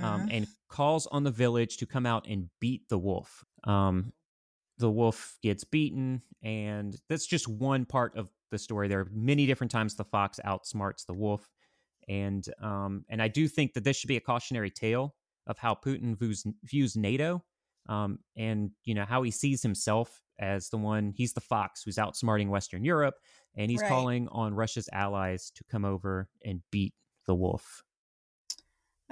um, 0.01 0.25
Mhm. 0.25 0.29
and 0.29 0.49
calls 0.69 1.07
on 1.09 1.25
the 1.25 1.31
village 1.31 1.77
to 1.79 1.87
come 1.87 2.07
out 2.07 2.27
and 2.29 2.51
beat 2.61 2.89
the 2.89 2.99
wolf. 2.99 3.45
Um, 3.65 4.13
the 4.79 4.91
wolf 4.91 5.39
gets 5.43 5.65
beaten, 5.65 6.23
and 6.43 6.97
that's 7.09 7.27
just 7.27 7.49
one 7.49 7.85
part 7.87 8.17
of 8.17 8.31
the 8.51 8.59
story. 8.59 8.89
There 8.89 9.01
are 9.01 9.11
many 9.13 9.47
different 9.47 9.71
times 9.71 9.95
the 9.95 10.05
fox 10.05 10.41
outsmarts 10.45 11.07
the 11.07 11.15
wolf, 11.15 11.51
and 12.09 12.47
um, 12.61 13.05
and 13.09 13.23
I 13.23 13.29
do 13.29 13.49
think 13.49 13.75
that 13.75 13.85
this 13.85 13.97
should 13.97 14.09
be 14.09 14.17
a 14.17 14.21
cautionary 14.21 14.71
tale 14.71 15.17
of 15.47 15.59
how 15.59 15.75
Putin 15.75 16.17
views, 16.19 16.45
views 16.65 16.97
NATO, 16.97 17.45
um, 17.89 18.19
and 18.37 18.73
you 18.85 18.95
know 18.95 19.05
how 19.05 19.23
he 19.23 19.31
sees 19.31 19.63
himself 19.63 20.23
as 20.39 20.71
the 20.71 20.79
one. 20.79 21.13
He's 21.17 21.35
the 21.35 21.41
fox 21.41 21.83
who's 21.83 21.97
outsmarting 21.97 22.49
Western 22.49 22.85
Europe, 22.85 23.17
and 23.57 23.71
he's 23.71 23.83
Right. 23.83 23.85
calling 23.85 24.29
on 24.29 24.55
Russia's 24.55 24.89
allies 24.93 25.51
to 25.53 25.65
come 25.65 25.85
over 25.85 26.29
and 26.45 26.63
beat 26.71 26.95
the 27.27 27.35
wolf. 27.35 27.83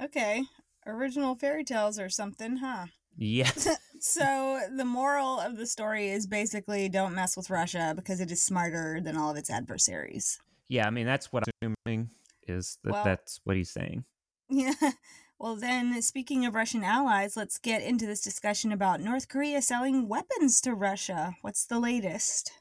Okay. 0.01 0.43
Original 0.85 1.35
fairy 1.35 1.63
tales 1.63 1.99
or 1.99 2.09
something, 2.09 2.57
huh? 2.57 2.87
Yes. 3.17 3.67
So 4.05 4.59
the 4.75 4.83
moral 4.83 5.39
of 5.39 5.55
the 5.55 5.65
story 5.65 6.09
is 6.09 6.27
basically 6.27 6.89
don't 6.89 7.15
mess 7.15 7.37
with 7.37 7.49
Russia 7.49 7.93
because 7.95 8.19
it 8.19 8.29
is 8.31 8.43
smarter 8.43 8.99
than 9.01 9.15
all 9.15 9.31
of 9.31 9.37
its 9.37 9.49
adversaries. 9.49 10.41
yeah, 10.67 10.85
I 10.85 10.89
mean 10.89 11.05
that's 11.05 11.31
what 11.31 11.43
I'm 11.63 11.73
assuming 11.85 12.09
is 12.45 12.77
that 12.83 12.91
Well- 12.91 13.05
that's 13.05 13.39
what 13.45 13.55
he's 13.55 13.71
saying. 13.71 14.03
Yeah. 14.49 14.73
Well, 15.39 15.55
then, 15.57 16.01
speaking 16.01 16.45
of 16.45 16.53
Russian 16.55 16.83
allies, 16.85 17.35
let's 17.35 17.57
get 17.57 17.81
into 17.81 18.05
this 18.05 18.21
discussion 18.21 18.71
about 18.71 19.01
North 19.01 19.27
Korea 19.27 19.61
selling 19.61 20.07
weapons 20.07 20.61
to 20.61 20.73
Russia. 20.73 21.35
What's 21.41 21.65
the 21.65 21.79
latest? 21.79 22.51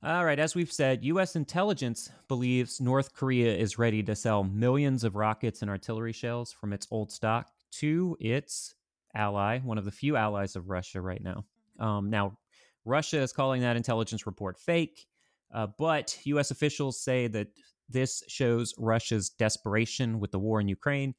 All 0.00 0.24
right, 0.24 0.38
as 0.38 0.54
we've 0.54 0.70
said, 0.70 1.02
U.S. 1.02 1.34
intelligence 1.34 2.08
believes 2.28 2.80
North 2.80 3.12
Korea 3.14 3.56
is 3.56 3.78
ready 3.78 4.00
to 4.04 4.14
sell 4.14 4.44
millions 4.44 5.02
of 5.02 5.16
rockets 5.16 5.60
and 5.60 5.68
artillery 5.68 6.12
shells 6.12 6.52
from 6.52 6.72
its 6.72 6.86
old 6.92 7.10
stock 7.10 7.48
to 7.72 8.16
its 8.20 8.76
ally, 9.12 9.58
one 9.58 9.76
of 9.76 9.84
the 9.84 9.90
few 9.90 10.14
allies 10.14 10.54
of 10.54 10.68
Russia 10.68 11.00
right 11.00 11.20
now. 11.20 11.44
Um, 11.80 12.10
now, 12.10 12.38
Russia 12.84 13.18
is 13.18 13.32
calling 13.32 13.62
that 13.62 13.76
intelligence 13.76 14.24
report 14.24 14.60
fake, 14.60 15.04
uh, 15.52 15.66
but 15.78 16.16
U.S. 16.26 16.52
officials 16.52 17.02
say 17.02 17.26
that 17.26 17.48
this 17.88 18.22
shows 18.28 18.74
Russia's 18.78 19.30
desperation 19.30 20.20
with 20.20 20.30
the 20.30 20.38
war 20.38 20.60
in 20.60 20.68
Ukraine 20.68 21.12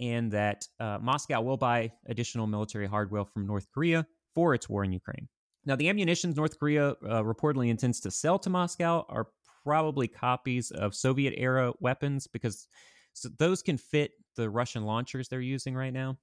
and 0.00 0.32
that 0.32 0.66
uh, 0.80 0.98
Moscow 1.00 1.40
will 1.40 1.56
buy 1.56 1.92
additional 2.06 2.48
military 2.48 2.88
hardware 2.88 3.26
from 3.26 3.46
North 3.46 3.68
Korea 3.72 4.04
for 4.34 4.54
its 4.54 4.68
war 4.68 4.82
in 4.82 4.90
Ukraine. 4.90 5.28
Now, 5.66 5.76
the 5.76 5.88
ammunition 5.88 6.32
North 6.32 6.58
Korea 6.58 6.90
uh, 6.90 7.22
reportedly 7.22 7.68
intends 7.68 8.00
to 8.00 8.10
sell 8.10 8.38
to 8.40 8.50
Moscow 8.50 9.04
are 9.08 9.28
probably 9.64 10.08
copies 10.08 10.70
of 10.70 10.94
Soviet 10.94 11.34
era 11.36 11.72
weapons 11.80 12.26
because 12.26 12.68
so 13.14 13.28
those 13.38 13.62
can 13.62 13.78
fit 13.78 14.12
the 14.36 14.50
Russian 14.50 14.84
launchers 14.84 15.28
they're 15.28 15.40
using 15.40 15.74
right 15.74 15.92
now. 15.92 16.18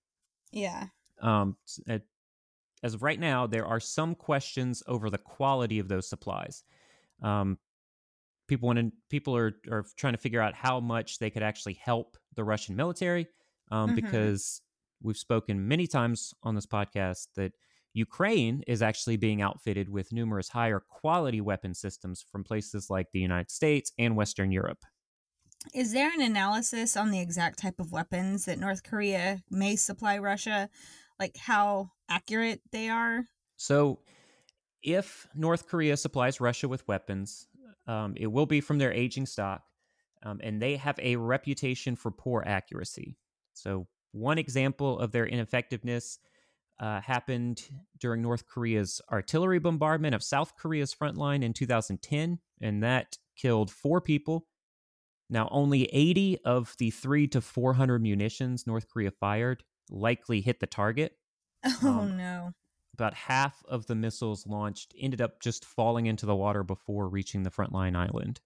Yeah. 0.51 0.87
Um, 1.21 1.55
as 2.83 2.93
of 2.93 3.03
right 3.03 3.19
now, 3.19 3.47
there 3.47 3.65
are 3.65 3.79
some 3.79 4.15
questions 4.15 4.83
over 4.87 5.09
the 5.09 5.17
quality 5.17 5.79
of 5.79 5.87
those 5.87 6.07
supplies. 6.09 6.63
Um, 7.21 7.57
people 8.47 8.67
want 8.67 8.79
to 8.79 8.91
people 9.09 9.35
are 9.35 9.53
are 9.71 9.85
trying 9.97 10.13
to 10.13 10.19
figure 10.19 10.41
out 10.41 10.53
how 10.53 10.79
much 10.79 11.19
they 11.19 11.29
could 11.29 11.43
actually 11.43 11.75
help 11.75 12.17
the 12.35 12.43
Russian 12.43 12.75
military, 12.75 13.27
um, 13.71 13.91
Mhm. 13.91 13.95
because 13.95 14.61
we've 15.01 15.17
spoken 15.17 15.67
many 15.67 15.87
times 15.87 16.33
on 16.43 16.55
this 16.55 16.65
podcast 16.65 17.27
that 17.35 17.53
Ukraine 17.93 18.63
is 18.67 18.81
actually 18.81 19.17
being 19.17 19.41
outfitted 19.41 19.89
with 19.89 20.13
numerous 20.13 20.49
higher 20.49 20.79
quality 20.79 21.41
weapon 21.41 21.73
systems 21.73 22.23
from 22.31 22.43
places 22.43 22.89
like 22.89 23.07
the 23.11 23.19
United 23.19 23.51
States 23.51 23.91
and 23.97 24.15
Western 24.15 24.51
Europe. 24.51 24.79
Is 25.73 25.93
there 25.93 26.11
an 26.11 26.21
analysis 26.21 26.97
on 26.97 27.11
the 27.11 27.19
exact 27.19 27.59
type 27.59 27.79
of 27.79 27.91
weapons 27.91 28.45
that 28.45 28.59
North 28.59 28.83
Korea 28.83 29.41
may 29.49 29.75
supply 29.75 30.17
Russia? 30.17 30.69
Like 31.19 31.37
how 31.37 31.91
accurate 32.09 32.61
they 32.71 32.89
are? 32.89 33.25
So, 33.57 33.99
if 34.81 35.27
North 35.35 35.67
Korea 35.67 35.95
supplies 35.95 36.41
Russia 36.41 36.67
with 36.67 36.87
weapons, 36.87 37.47
um, 37.85 38.15
it 38.17 38.25
will 38.25 38.47
be 38.47 38.61
from 38.61 38.79
their 38.79 38.91
aging 38.91 39.27
stock, 39.27 39.61
um, 40.23 40.39
and 40.41 40.59
they 40.59 40.75
have 40.77 40.97
a 40.99 41.15
reputation 41.17 41.95
for 41.95 42.09
poor 42.09 42.43
accuracy. 42.47 43.17
So, 43.53 43.87
one 44.13 44.39
example 44.39 44.97
of 44.97 45.11
their 45.11 45.27
ineffectiveness 45.27 46.17
uh, 46.81 46.99
happened 46.99 47.61
during 47.99 48.21
North 48.21 48.45
Korea's 48.47 48.99
artillery 49.11 49.59
bombardment 49.59 50.13
of 50.15 50.23
South 50.23 50.53
Korea's 50.57 50.91
front 50.93 51.15
line 51.15 51.43
in 51.43 51.53
2010, 51.53 52.39
and 52.61 52.83
that 52.83 53.17
killed 53.37 53.71
four 53.71 54.01
people. 54.01 54.47
Now, 55.29 55.47
only 55.51 55.85
80 55.93 56.39
of 56.43 56.75
the 56.79 56.89
three 56.89 57.27
to 57.29 57.39
400 57.39 58.01
munitions 58.01 58.67
North 58.67 58.87
Korea 58.91 59.11
fired 59.11 59.63
likely 59.89 60.41
hit 60.41 60.59
the 60.59 60.67
target 60.67 61.13
Oh 61.83 61.99
Um, 61.99 62.17
no. 62.17 62.51
about 62.95 63.13
half 63.13 63.63
of 63.69 63.85
the 63.85 63.95
missiles 63.95 64.45
launched 64.47 64.93
ended 64.99 65.21
up 65.21 65.39
just 65.41 65.63
falling 65.63 66.07
into 66.07 66.25
the 66.25 66.35
water 66.35 66.63
before 66.63 67.07
reaching 67.07 67.43
the 67.43 67.51
frontline 67.51 67.95
island. 67.95 68.41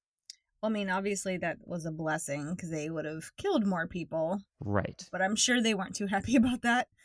Well, 0.62 0.70
I 0.72 0.74
mean, 0.74 0.90
obviously 0.90 1.38
that 1.38 1.58
was 1.66 1.86
a 1.86 1.92
blessing 1.92 2.52
because 2.52 2.70
they 2.70 2.90
would 2.90 3.06
have 3.06 3.36
killed 3.38 3.66
more 3.66 3.88
people, 3.88 4.42
Right. 4.60 5.02
but 5.12 5.22
I'm 5.22 5.36
sure 5.36 5.62
they 5.62 5.74
weren't 5.74 5.96
too 5.96 6.08
happy 6.08 6.36
about 6.42 6.62
that. 6.64 6.88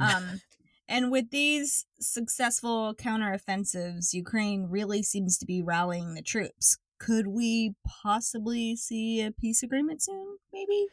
Um, 0.00 0.40
and 0.88 1.10
with 1.10 1.30
these 1.30 1.84
successful 2.00 2.94
counteroffensives, 2.94 4.12
Ukraine 4.12 4.68
really 4.70 5.02
seems 5.02 5.38
to 5.38 5.46
be 5.46 5.62
rallying 5.62 6.14
the 6.14 6.22
troops. 6.22 6.78
Could 6.98 7.28
we 7.28 7.74
possibly 7.86 8.74
see 8.76 9.22
a 9.22 9.30
peace 9.30 9.62
agreement 9.62 10.02
soon? 10.02 10.38
Maybe. 10.52 10.86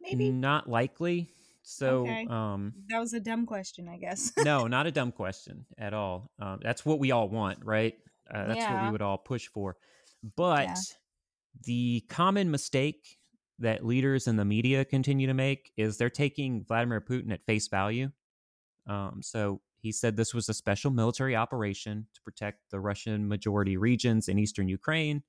Maybe. 0.00 0.30
Not 0.30 0.68
likely. 0.68 1.30
So, 1.62 2.02
Okay. 2.02 2.26
um, 2.28 2.72
That 2.88 2.98
was 3.00 3.12
a 3.12 3.20
dumb 3.20 3.46
question, 3.46 3.88
I 3.88 3.96
guess. 3.98 4.32
no, 4.44 4.66
not 4.66 4.86
a 4.86 4.92
dumb 4.92 5.12
question 5.12 5.66
at 5.78 5.94
all. 5.94 6.30
Um, 6.38 6.60
that's 6.62 6.84
what 6.84 6.98
we 6.98 7.10
all 7.10 7.28
want, 7.28 7.64
right? 7.64 7.94
Uh, 8.32 8.46
that's 8.46 8.68
what 8.70 8.82
we 8.82 8.90
would 8.90 9.02
all 9.02 9.18
push 9.18 9.48
for. 9.48 9.76
But 10.36 10.64
Yeah. 10.68 10.74
the 11.64 12.04
common 12.08 12.50
mistake 12.50 13.18
that 13.58 13.84
leaders 13.84 14.26
in 14.26 14.36
the 14.36 14.44
media 14.44 14.84
continue 14.84 15.26
to 15.26 15.34
make 15.34 15.72
is 15.76 15.96
they're 15.96 16.10
taking 16.10 16.64
Vladimir 16.64 17.00
Putin 17.00 17.32
at 17.32 17.44
face 17.46 17.68
value. 17.68 18.10
Um, 18.86 19.20
so 19.22 19.60
he 19.80 19.92
said 19.92 20.16
this 20.16 20.34
was 20.34 20.48
a 20.48 20.54
special 20.54 20.90
military 20.90 21.36
operation 21.36 22.06
to 22.14 22.22
protect 22.22 22.70
the 22.70 22.80
Russian 22.80 23.28
majority 23.28 23.76
regions 23.76 24.28
in 24.28 24.38
eastern 24.38 24.68
Ukraine. 24.68 25.22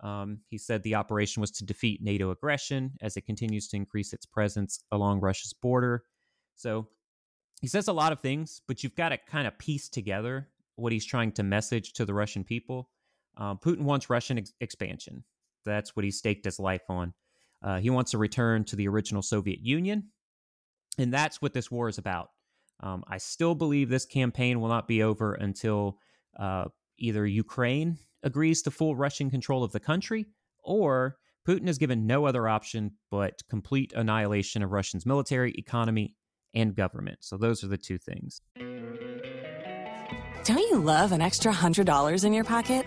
Um, 0.00 0.40
he 0.48 0.58
said 0.58 0.82
the 0.82 0.94
operation 0.94 1.40
was 1.40 1.50
to 1.52 1.64
defeat 1.64 2.02
NATO 2.02 2.30
aggression 2.30 2.92
as 3.00 3.16
it 3.16 3.26
continues 3.26 3.68
to 3.68 3.76
increase 3.76 4.12
its 4.12 4.26
presence 4.26 4.84
along 4.92 5.20
Russia's 5.20 5.52
border. 5.52 6.04
So 6.54 6.88
he 7.60 7.66
says 7.66 7.88
a 7.88 7.92
lot 7.92 8.12
of 8.12 8.20
things, 8.20 8.62
but 8.68 8.82
you've 8.82 8.94
got 8.94 9.08
to 9.08 9.18
kind 9.18 9.46
of 9.46 9.58
piece 9.58 9.88
together 9.88 10.48
what 10.76 10.92
he's 10.92 11.04
trying 11.04 11.32
to 11.32 11.42
message 11.42 11.92
to 11.94 12.04
the 12.04 12.14
Russian 12.14 12.44
people. 12.44 12.90
Um, 13.36 13.58
Putin 13.58 13.82
wants 13.82 14.08
Russian 14.08 14.38
ex- 14.38 14.52
expansion. 14.60 15.24
That's 15.64 15.96
what 15.96 16.04
he 16.04 16.10
staked 16.10 16.44
his 16.44 16.60
life 16.60 16.88
on. 16.88 17.12
Uh, 17.62 17.78
he 17.78 17.90
wants 17.90 18.14
a 18.14 18.18
return 18.18 18.64
to 18.64 18.76
the 18.76 18.86
original 18.86 19.22
Soviet 19.22 19.58
Union. 19.60 20.04
And 20.98 21.12
that's 21.12 21.42
what 21.42 21.52
this 21.52 21.70
war 21.70 21.88
is 21.88 21.98
about. 21.98 22.30
Um, 22.80 23.04
I 23.08 23.18
still 23.18 23.54
believe 23.54 23.88
this 23.88 24.06
campaign 24.06 24.60
will 24.60 24.68
not 24.68 24.86
be 24.86 25.02
over 25.02 25.34
until 25.34 25.98
uh, 26.38 26.66
either 26.98 27.26
Ukraine 27.26 27.98
agrees 28.22 28.62
to 28.62 28.70
full 28.70 28.96
Russian 28.96 29.30
control 29.30 29.64
of 29.64 29.72
the 29.72 29.80
country 29.80 30.26
or 30.62 31.16
Putin 31.46 31.68
is 31.68 31.78
given 31.78 32.06
no 32.06 32.26
other 32.26 32.46
option 32.46 32.92
but 33.10 33.42
complete 33.48 33.92
annihilation 33.94 34.62
of 34.62 34.70
Russia's 34.70 35.06
military, 35.06 35.52
economy, 35.56 36.14
and 36.54 36.74
government. 36.74 37.18
So 37.20 37.36
those 37.36 37.64
are 37.64 37.68
the 37.68 37.78
two 37.78 37.98
things. 37.98 38.42
Don't 40.44 40.58
you 40.58 40.78
love 40.78 41.12
an 41.12 41.20
extra 41.20 41.52
$100 41.52 42.24
in 42.24 42.32
your 42.32 42.44
pocket? 42.44 42.86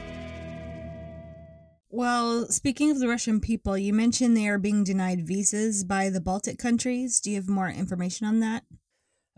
Well, 1.93 2.45
speaking 2.45 2.89
of 2.89 2.99
the 2.99 3.09
Russian 3.09 3.41
people, 3.41 3.77
you 3.77 3.91
mentioned 3.91 4.37
they 4.37 4.47
are 4.47 4.57
being 4.57 4.85
denied 4.85 5.27
visas 5.27 5.83
by 5.83 6.09
the 6.09 6.21
Baltic 6.21 6.57
countries. 6.57 7.19
Do 7.19 7.31
you 7.31 7.35
have 7.35 7.49
more 7.49 7.67
information 7.67 8.25
on 8.27 8.39
that? 8.39 8.63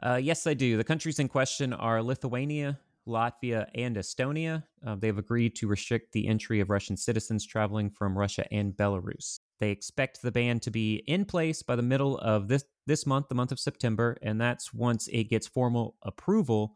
Uh, 0.01 0.19
yes, 0.21 0.45
I 0.45 0.53
do. 0.53 0.77
The 0.77 0.83
countries 0.83 1.17
in 1.17 1.29
question 1.29 1.73
are 1.73 2.03
Lithuania, 2.03 2.79
Latvia, 3.07 3.65
and 3.73 3.95
Estonia. 3.95 4.63
Uh, 4.85 4.93
they've 4.93 5.17
agreed 5.17 5.55
to 5.55 5.67
restrict 5.67 6.11
the 6.11 6.27
entry 6.27 6.59
of 6.59 6.69
Russian 6.69 6.95
citizens 6.95 7.43
traveling 7.43 7.89
from 7.89 8.15
Russia 8.15 8.45
and 8.53 8.73
Belarus. 8.73 9.39
They 9.59 9.71
expect 9.71 10.21
the 10.21 10.31
ban 10.31 10.59
to 10.59 10.69
be 10.69 10.97
in 11.07 11.25
place 11.25 11.63
by 11.63 11.75
the 11.75 11.81
middle 11.81 12.19
of 12.19 12.49
this 12.49 12.65
this 12.85 13.07
month, 13.07 13.29
the 13.29 13.35
month 13.35 13.51
of 13.51 13.59
September, 13.59 14.17
and 14.21 14.39
that's 14.39 14.71
once 14.71 15.07
it 15.07 15.23
gets 15.23 15.47
formal 15.47 15.95
approval 16.03 16.75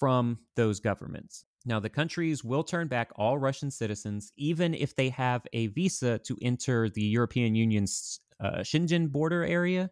from 0.00 0.40
those 0.56 0.80
governments. 0.80 1.44
Now, 1.66 1.80
the 1.80 1.90
countries 1.90 2.44
will 2.44 2.64
turn 2.64 2.88
back 2.88 3.10
all 3.16 3.38
Russian 3.38 3.70
citizens, 3.72 4.32
even 4.36 4.74
if 4.74 4.96
they 4.96 5.10
have 5.10 5.46
a 5.52 5.66
visa 5.68 6.18
to 6.20 6.38
enter 6.40 6.88
the 6.88 7.02
European 7.02 7.56
Union's 7.56 8.20
uh, 8.40 8.60
Schengen 8.60 9.10
border 9.12 9.44
area, 9.44 9.90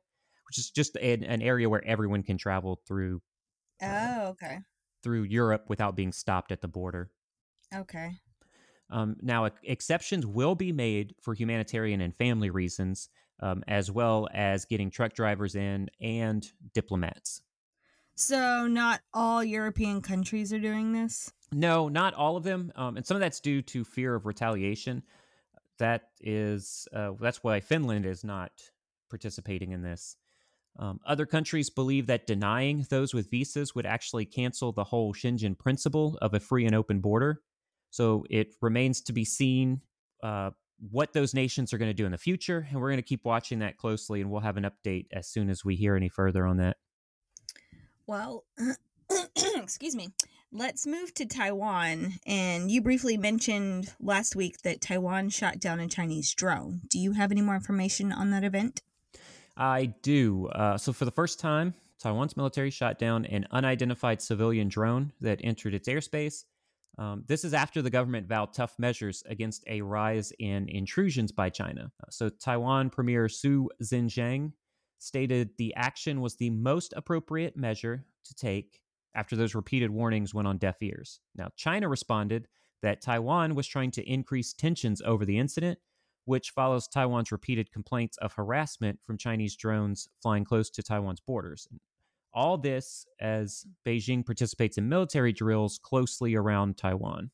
which 0.48 0.58
is 0.58 0.70
just 0.70 0.96
an, 0.96 1.24
an 1.24 1.42
area 1.42 1.68
where 1.68 1.84
everyone 1.84 2.22
can 2.22 2.38
travel 2.38 2.80
through 2.86 3.22
Oh, 3.80 4.28
okay. 4.30 4.64
through 5.04 5.22
Europe 5.22 5.66
without 5.68 5.94
being 5.94 6.10
stopped 6.12 6.50
at 6.50 6.60
the 6.60 6.66
border. 6.68 7.12
Okay. 7.74 8.20
Um, 8.90 9.16
now, 9.22 9.48
exceptions 9.62 10.26
will 10.26 10.54
be 10.54 10.72
made 10.72 11.14
for 11.22 11.34
humanitarian 11.34 12.00
and 12.00 12.14
family 12.16 12.50
reasons, 12.50 13.08
um, 13.40 13.64
as 13.66 13.90
well 13.90 14.28
as 14.32 14.66
getting 14.66 14.90
truck 14.90 15.14
drivers 15.14 15.54
in 15.54 15.88
and 16.00 16.46
diplomats. 16.74 17.42
So, 18.16 18.66
not 18.66 19.02
all 19.12 19.44
European 19.44 20.00
countries 20.02 20.52
are 20.52 20.58
doing 20.58 20.92
this? 20.92 21.32
No, 21.54 21.88
not 21.88 22.14
all 22.14 22.36
of 22.36 22.42
them, 22.42 22.72
um, 22.74 22.96
and 22.96 23.06
some 23.06 23.16
of 23.16 23.20
that's 23.20 23.38
due 23.38 23.62
to 23.62 23.84
fear 23.84 24.16
of 24.16 24.26
retaliation. 24.26 25.04
That 25.78 26.08
is, 26.20 26.88
uh, 26.92 27.12
that's 27.20 27.44
why 27.44 27.60
Finland 27.60 28.06
is 28.06 28.24
not 28.24 28.50
participating 29.08 29.70
in 29.70 29.80
this. 29.80 30.16
Um, 30.76 30.98
other 31.06 31.26
countries 31.26 31.70
believe 31.70 32.08
that 32.08 32.26
denying 32.26 32.84
those 32.90 33.14
with 33.14 33.30
visas 33.30 33.72
would 33.72 33.86
actually 33.86 34.24
cancel 34.24 34.72
the 34.72 34.82
whole 34.82 35.14
Schengen 35.14 35.56
principle 35.56 36.18
of 36.20 36.34
a 36.34 36.40
free 36.40 36.66
and 36.66 36.74
open 36.74 36.98
border. 36.98 37.40
So 37.90 38.24
it 38.28 38.54
remains 38.60 39.00
to 39.02 39.12
be 39.12 39.24
seen 39.24 39.80
uh, 40.24 40.50
what 40.90 41.12
those 41.12 41.34
nations 41.34 41.72
are 41.72 41.78
going 41.78 41.90
to 41.90 41.94
do 41.94 42.04
in 42.06 42.10
the 42.10 42.18
future, 42.18 42.66
and 42.68 42.80
we're 42.80 42.90
going 42.90 42.98
to 42.98 43.02
keep 43.02 43.24
watching 43.24 43.60
that 43.60 43.76
closely, 43.76 44.20
and 44.20 44.28
we'll 44.28 44.40
have 44.40 44.56
an 44.56 44.64
update 44.64 45.06
as 45.12 45.28
soon 45.28 45.48
as 45.48 45.64
we 45.64 45.76
hear 45.76 45.94
any 45.94 46.08
further 46.08 46.44
on 46.44 46.56
that. 46.56 46.78
Well, 48.08 48.44
excuse 49.36 49.94
me. 49.94 50.08
Let's 50.56 50.86
move 50.86 51.12
to 51.14 51.26
Taiwan. 51.26 52.12
And 52.24 52.70
you 52.70 52.80
briefly 52.80 53.16
mentioned 53.16 53.92
last 53.98 54.36
week 54.36 54.62
that 54.62 54.80
Taiwan 54.80 55.30
shot 55.30 55.58
down 55.58 55.80
a 55.80 55.88
Chinese 55.88 56.32
drone. 56.32 56.82
Do 56.88 57.00
you 57.00 57.10
have 57.10 57.32
any 57.32 57.40
more 57.40 57.56
information 57.56 58.12
on 58.12 58.30
that 58.30 58.44
event? 58.44 58.80
I 59.56 59.86
do. 60.02 60.46
Uh, 60.46 60.78
so, 60.78 60.92
for 60.92 61.06
the 61.06 61.10
first 61.10 61.40
time, 61.40 61.74
Taiwan's 61.98 62.36
military 62.36 62.70
shot 62.70 63.00
down 63.00 63.24
an 63.24 63.48
unidentified 63.50 64.22
civilian 64.22 64.68
drone 64.68 65.10
that 65.20 65.40
entered 65.42 65.74
its 65.74 65.88
airspace. 65.88 66.44
Um, 66.98 67.24
this 67.26 67.42
is 67.42 67.52
after 67.52 67.82
the 67.82 67.90
government 67.90 68.28
vowed 68.28 68.52
tough 68.52 68.78
measures 68.78 69.24
against 69.26 69.64
a 69.66 69.80
rise 69.80 70.32
in 70.38 70.68
intrusions 70.68 71.32
by 71.32 71.50
China. 71.50 71.90
Uh, 72.00 72.06
so, 72.10 72.28
Taiwan 72.28 72.90
Premier 72.90 73.28
Su 73.28 73.70
Tseng-chang 73.82 74.52
stated 75.00 75.50
the 75.58 75.74
action 75.74 76.20
was 76.20 76.36
the 76.36 76.50
most 76.50 76.94
appropriate 76.96 77.56
measure 77.56 78.04
to 78.26 78.34
take 78.36 78.83
after 79.14 79.36
those 79.36 79.54
repeated 79.54 79.90
warnings 79.90 80.34
went 80.34 80.48
on 80.48 80.58
deaf 80.58 80.82
ears. 80.82 81.20
Now, 81.36 81.48
China 81.56 81.88
responded 81.88 82.48
that 82.82 83.00
Taiwan 83.00 83.54
was 83.54 83.66
trying 83.66 83.90
to 83.92 84.10
increase 84.10 84.52
tensions 84.52 85.00
over 85.02 85.24
the 85.24 85.38
incident, 85.38 85.78
which 86.24 86.50
follows 86.50 86.88
Taiwan's 86.88 87.32
repeated 87.32 87.72
complaints 87.72 88.16
of 88.18 88.32
harassment 88.32 88.98
from 89.06 89.18
Chinese 89.18 89.56
drones 89.56 90.08
flying 90.22 90.44
close 90.44 90.70
to 90.70 90.82
Taiwan's 90.82 91.20
borders. 91.20 91.68
All 92.32 92.58
this 92.58 93.06
as 93.20 93.64
Beijing 93.86 94.26
participates 94.26 94.76
in 94.76 94.88
military 94.88 95.32
drills 95.32 95.78
closely 95.82 96.34
around 96.34 96.76
Taiwan. 96.76 97.30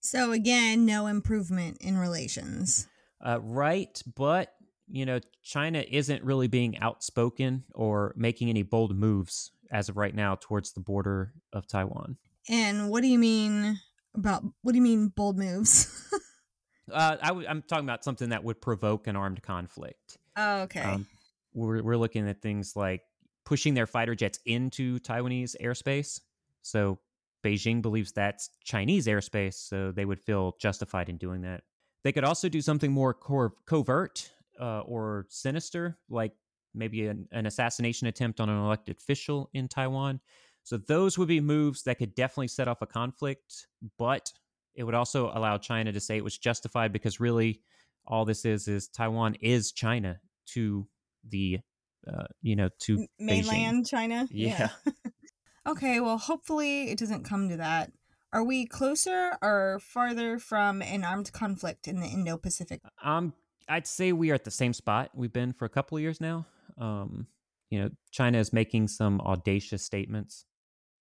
So, 0.00 0.32
again, 0.32 0.86
no 0.86 1.06
improvement 1.06 1.78
in 1.80 1.96
relations. 1.96 2.86
Uh, 3.24 3.38
right, 3.42 4.00
but 4.16 4.54
you 4.90 5.06
know, 5.06 5.20
China 5.42 5.84
isn't 5.88 6.24
really 6.24 6.48
being 6.48 6.78
outspoken 6.78 7.64
or 7.74 8.12
making 8.16 8.50
any 8.50 8.62
bold 8.62 8.96
moves 8.96 9.52
as 9.70 9.88
of 9.88 9.96
right 9.96 10.14
now 10.14 10.36
towards 10.40 10.72
the 10.72 10.80
border 10.80 11.32
of 11.52 11.66
Taiwan. 11.66 12.16
And 12.48 12.90
what 12.90 13.02
do 13.02 13.08
you 13.08 13.18
mean 13.18 13.80
about 14.14 14.42
what 14.62 14.72
do 14.72 14.76
you 14.76 14.82
mean 14.82 15.08
bold 15.08 15.38
moves? 15.38 16.10
uh, 16.92 17.16
i 17.22 17.28
w- 17.28 17.46
I'm 17.48 17.62
talking 17.62 17.84
about 17.84 18.04
something 18.04 18.30
that 18.30 18.42
would 18.42 18.60
provoke 18.60 19.06
an 19.06 19.16
armed 19.16 19.42
conflict. 19.42 20.18
Oh, 20.36 20.62
okay. 20.62 20.80
Um, 20.80 21.06
we're 21.54 21.82
we're 21.82 21.96
looking 21.96 22.28
at 22.28 22.42
things 22.42 22.74
like 22.76 23.02
pushing 23.44 23.74
their 23.74 23.86
fighter 23.86 24.14
jets 24.14 24.38
into 24.46 24.98
Taiwanese 25.00 25.56
airspace. 25.60 26.20
So 26.62 26.98
Beijing 27.42 27.82
believes 27.82 28.12
that's 28.12 28.50
Chinese 28.64 29.06
airspace, 29.06 29.54
so 29.54 29.92
they 29.92 30.04
would 30.04 30.20
feel 30.20 30.56
justified 30.60 31.08
in 31.08 31.16
doing 31.16 31.42
that. 31.42 31.62
They 32.04 32.12
could 32.12 32.24
also 32.24 32.48
do 32.48 32.60
something 32.60 32.92
more 32.92 33.14
co- 33.14 33.54
covert 33.66 34.30
uh, 34.60 34.80
or 34.80 35.26
sinister, 35.28 35.98
like 36.08 36.32
maybe 36.74 37.06
an, 37.06 37.28
an 37.32 37.46
assassination 37.46 38.06
attempt 38.06 38.40
on 38.40 38.48
an 38.48 38.58
elected 38.58 38.96
official 38.96 39.50
in 39.52 39.68
Taiwan. 39.68 40.20
So 40.62 40.76
those 40.76 41.18
would 41.18 41.28
be 41.28 41.40
moves 41.40 41.82
that 41.84 41.98
could 41.98 42.14
definitely 42.14 42.48
set 42.48 42.68
off 42.68 42.82
a 42.82 42.86
conflict, 42.86 43.66
but 43.98 44.32
it 44.74 44.84
would 44.84 44.94
also 44.94 45.30
allow 45.34 45.58
China 45.58 45.92
to 45.92 46.00
say 46.00 46.16
it 46.16 46.24
was 46.24 46.38
justified 46.38 46.92
because 46.92 47.20
really 47.20 47.60
all 48.06 48.24
this 48.24 48.44
is 48.44 48.68
is 48.68 48.88
Taiwan 48.88 49.36
is 49.40 49.72
China 49.72 50.20
to 50.46 50.86
the 51.28 51.58
uh, 52.06 52.24
you 52.42 52.56
know 52.56 52.70
to 52.80 53.06
mainland 53.18 53.84
Beijing. 53.84 53.90
China. 53.90 54.28
Yeah. 54.30 54.68
yeah. 54.86 54.92
okay, 55.66 56.00
well 56.00 56.18
hopefully 56.18 56.90
it 56.90 56.98
doesn't 56.98 57.24
come 57.24 57.48
to 57.48 57.56
that. 57.58 57.92
Are 58.32 58.44
we 58.44 58.64
closer 58.64 59.36
or 59.42 59.80
farther 59.82 60.38
from 60.38 60.82
an 60.82 61.02
armed 61.02 61.32
conflict 61.32 61.88
in 61.88 62.00
the 62.00 62.06
Indo-Pacific? 62.06 62.80
Um 63.02 63.34
I'd 63.68 63.86
say 63.86 64.12
we 64.12 64.30
are 64.30 64.34
at 64.34 64.44
the 64.44 64.50
same 64.50 64.72
spot 64.72 65.10
we've 65.14 65.32
been 65.32 65.52
for 65.52 65.64
a 65.64 65.68
couple 65.68 65.96
of 65.96 66.02
years 66.02 66.20
now. 66.20 66.46
Um, 66.78 67.26
you 67.70 67.80
know, 67.80 67.90
China 68.10 68.38
is 68.38 68.52
making 68.52 68.88
some 68.88 69.20
audacious 69.20 69.82
statements, 69.82 70.44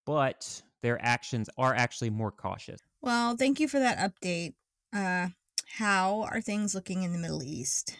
but 0.05 0.61
their 0.81 1.03
actions 1.03 1.49
are 1.57 1.73
actually 1.73 2.09
more 2.09 2.31
cautious. 2.31 2.79
Well, 3.01 3.35
thank 3.35 3.59
you 3.59 3.67
for 3.67 3.79
that 3.79 3.97
update. 3.97 4.53
Uh, 4.93 5.29
how 5.67 6.27
are 6.31 6.41
things 6.41 6.75
looking 6.75 7.03
in 7.03 7.11
the 7.11 7.19
Middle 7.19 7.43
East? 7.43 7.95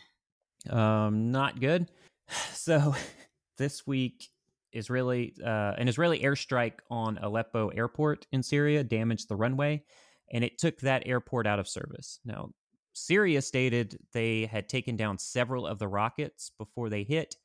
Um, 0.70 1.32
not 1.32 1.60
good. 1.60 1.90
So, 2.54 2.94
this 3.58 3.88
week, 3.88 4.30
Israeli 4.72 5.34
uh, 5.44 5.74
an 5.78 5.88
Israeli 5.88 6.20
airstrike 6.20 6.80
on 6.92 7.18
Aleppo 7.18 7.70
airport 7.70 8.28
in 8.32 8.44
Syria 8.44 8.84
damaged 8.84 9.30
the 9.30 9.36
runway, 9.36 9.84
and 10.32 10.44
it 10.44 10.60
took 10.60 10.80
that 10.82 11.08
airport 11.08 11.48
out 11.48 11.58
of 11.58 11.68
service. 11.68 12.20
Now, 12.24 12.52
Syria 12.94 13.42
stated 13.42 13.98
they 14.14 14.46
had 14.46 14.70
taken 14.70 14.96
down 14.96 15.18
several 15.18 15.66
of 15.66 15.80
the 15.80 15.88
rockets 15.88 16.52
before 16.58 16.90
they 16.90 17.04
hit, 17.04 17.36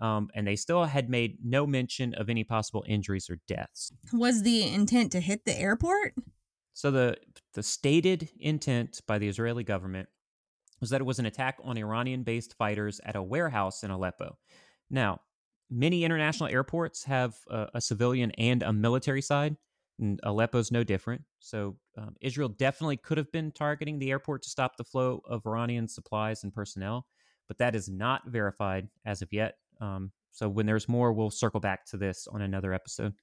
um, 0.00 0.28
and 0.34 0.46
they 0.46 0.56
still 0.56 0.84
had 0.84 1.08
made 1.10 1.38
no 1.44 1.66
mention 1.66 2.14
of 2.14 2.28
any 2.28 2.44
possible 2.44 2.84
injuries 2.88 3.28
or 3.30 3.38
deaths. 3.46 3.92
Was 4.12 4.42
the 4.42 4.62
intent 4.62 5.12
to 5.12 5.20
hit 5.20 5.44
the 5.44 5.58
airport? 5.58 6.14
So 6.72 6.90
the 6.90 7.16
the 7.54 7.62
stated 7.62 8.30
intent 8.38 9.00
by 9.06 9.18
the 9.18 9.28
Israeli 9.28 9.64
government 9.64 10.08
was 10.80 10.90
that 10.90 11.00
it 11.00 11.04
was 11.04 11.18
an 11.18 11.26
attack 11.26 11.58
on 11.62 11.76
Iranian-based 11.76 12.54
fighters 12.56 13.00
at 13.04 13.16
a 13.16 13.22
warehouse 13.22 13.82
in 13.82 13.90
Aleppo. 13.90 14.38
Now, 14.88 15.20
many 15.70 16.04
international 16.04 16.48
airports 16.48 17.04
have 17.04 17.34
a, 17.50 17.68
a 17.74 17.80
civilian 17.80 18.30
and 18.32 18.62
a 18.62 18.72
military 18.72 19.22
side. 19.22 19.56
And 19.98 20.18
Aleppo's 20.24 20.72
no 20.72 20.82
different. 20.82 21.22
So 21.40 21.76
um, 21.98 22.16
Israel 22.22 22.48
definitely 22.48 22.96
could 22.96 23.18
have 23.18 23.30
been 23.30 23.52
targeting 23.52 23.98
the 23.98 24.10
airport 24.10 24.42
to 24.44 24.48
stop 24.48 24.78
the 24.78 24.84
flow 24.84 25.20
of 25.28 25.46
Iranian 25.46 25.88
supplies 25.88 26.42
and 26.42 26.54
personnel, 26.54 27.06
but 27.48 27.58
that 27.58 27.74
is 27.74 27.86
not 27.90 28.22
verified 28.26 28.88
as 29.04 29.20
of 29.20 29.30
yet. 29.30 29.56
Um, 29.80 30.12
so 30.30 30.48
when 30.48 30.66
there's 30.66 30.88
more, 30.88 31.12
we'll 31.12 31.30
circle 31.30 31.60
back 31.60 31.86
to 31.86 31.96
this 31.96 32.26
on 32.30 32.42
another 32.42 32.72
episode. 32.72 33.14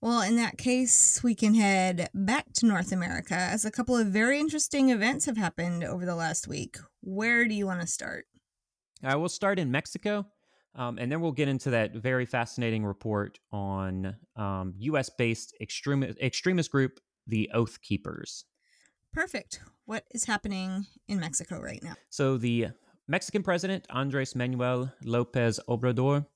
Well, 0.00 0.20
in 0.22 0.36
that 0.36 0.58
case, 0.58 1.22
we 1.22 1.34
can 1.34 1.54
head 1.54 2.10
back 2.14 2.52
to 2.54 2.66
North 2.66 2.92
America 2.92 3.34
as 3.34 3.64
a 3.64 3.70
couple 3.70 3.96
of 3.96 4.08
very 4.08 4.38
interesting 4.38 4.90
events 4.90 5.24
have 5.24 5.36
happened 5.36 5.84
over 5.84 6.04
the 6.04 6.14
last 6.14 6.46
week. 6.46 6.76
Where 7.00 7.46
do 7.46 7.54
you 7.54 7.66
want 7.66 7.80
to 7.80 7.86
start? 7.86 8.26
I 9.02 9.16
will 9.16 9.28
start 9.28 9.58
in 9.58 9.70
Mexico, 9.70 10.26
um, 10.74 10.98
and 10.98 11.10
then 11.10 11.20
we'll 11.20 11.32
get 11.32 11.48
into 11.48 11.70
that 11.70 11.94
very 11.94 12.26
fascinating 12.26 12.84
report 12.84 13.38
on 13.52 14.14
um, 14.36 14.74
US 14.78 15.10
based 15.10 15.54
extremist, 15.60 16.18
extremist 16.20 16.70
group, 16.70 17.00
the 17.26 17.50
Oath 17.54 17.80
Keepers. 17.80 18.44
Perfect. 19.12 19.60
What 19.86 20.04
is 20.10 20.24
happening 20.24 20.86
in 21.08 21.20
Mexico 21.20 21.58
right 21.58 21.82
now? 21.82 21.94
So, 22.10 22.36
the 22.36 22.68
Mexican 23.08 23.42
president, 23.42 23.86
Andres 23.90 24.34
Manuel 24.34 24.92
Lopez 25.04 25.60
Obrador, 25.68 26.26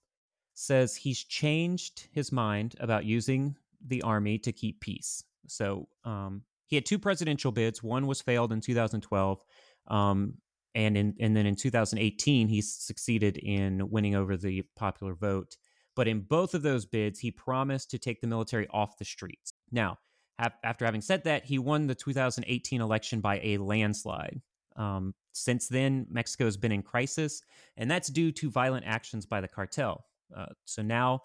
says 0.54 0.94
he's 0.94 1.24
changed 1.24 2.08
his 2.12 2.30
mind 2.30 2.76
about 2.80 3.04
using 3.04 3.56
the 3.86 4.02
army 4.02 4.38
to 4.38 4.52
keep 4.52 4.80
peace. 4.80 5.24
So 5.46 5.88
um, 6.04 6.42
he 6.66 6.76
had 6.76 6.86
two 6.86 6.98
presidential 6.98 7.50
bids. 7.50 7.82
One 7.82 8.06
was 8.06 8.20
failed 8.20 8.52
in 8.52 8.60
2012, 8.60 9.42
um, 9.88 10.34
and 10.74 10.96
in 10.96 11.14
and 11.18 11.36
then 11.36 11.46
in 11.46 11.56
2018 11.56 12.46
he 12.46 12.62
succeeded 12.62 13.38
in 13.38 13.90
winning 13.90 14.14
over 14.14 14.36
the 14.36 14.62
popular 14.76 15.14
vote. 15.14 15.56
But 15.96 16.06
in 16.06 16.20
both 16.20 16.54
of 16.54 16.62
those 16.62 16.86
bids, 16.86 17.18
he 17.18 17.32
promised 17.32 17.90
to 17.90 17.98
take 17.98 18.20
the 18.20 18.28
military 18.28 18.68
off 18.68 18.96
the 18.96 19.04
streets. 19.04 19.52
Now, 19.72 19.98
after 20.38 20.84
having 20.84 21.00
said 21.00 21.24
that, 21.24 21.44
he 21.44 21.58
won 21.58 21.86
the 21.86 21.94
2018 21.94 22.80
election 22.80 23.20
by 23.20 23.40
a 23.42 23.58
landslide. 23.58 24.40
Um, 24.76 25.14
since 25.32 25.68
then, 25.68 26.06
Mexico 26.10 26.44
has 26.44 26.56
been 26.56 26.72
in 26.72 26.82
crisis, 26.82 27.42
and 27.76 27.90
that's 27.90 28.08
due 28.08 28.32
to 28.32 28.50
violent 28.50 28.84
actions 28.86 29.26
by 29.26 29.40
the 29.40 29.48
cartel. 29.48 30.04
Uh, 30.36 30.46
so 30.64 30.82
now 30.82 31.22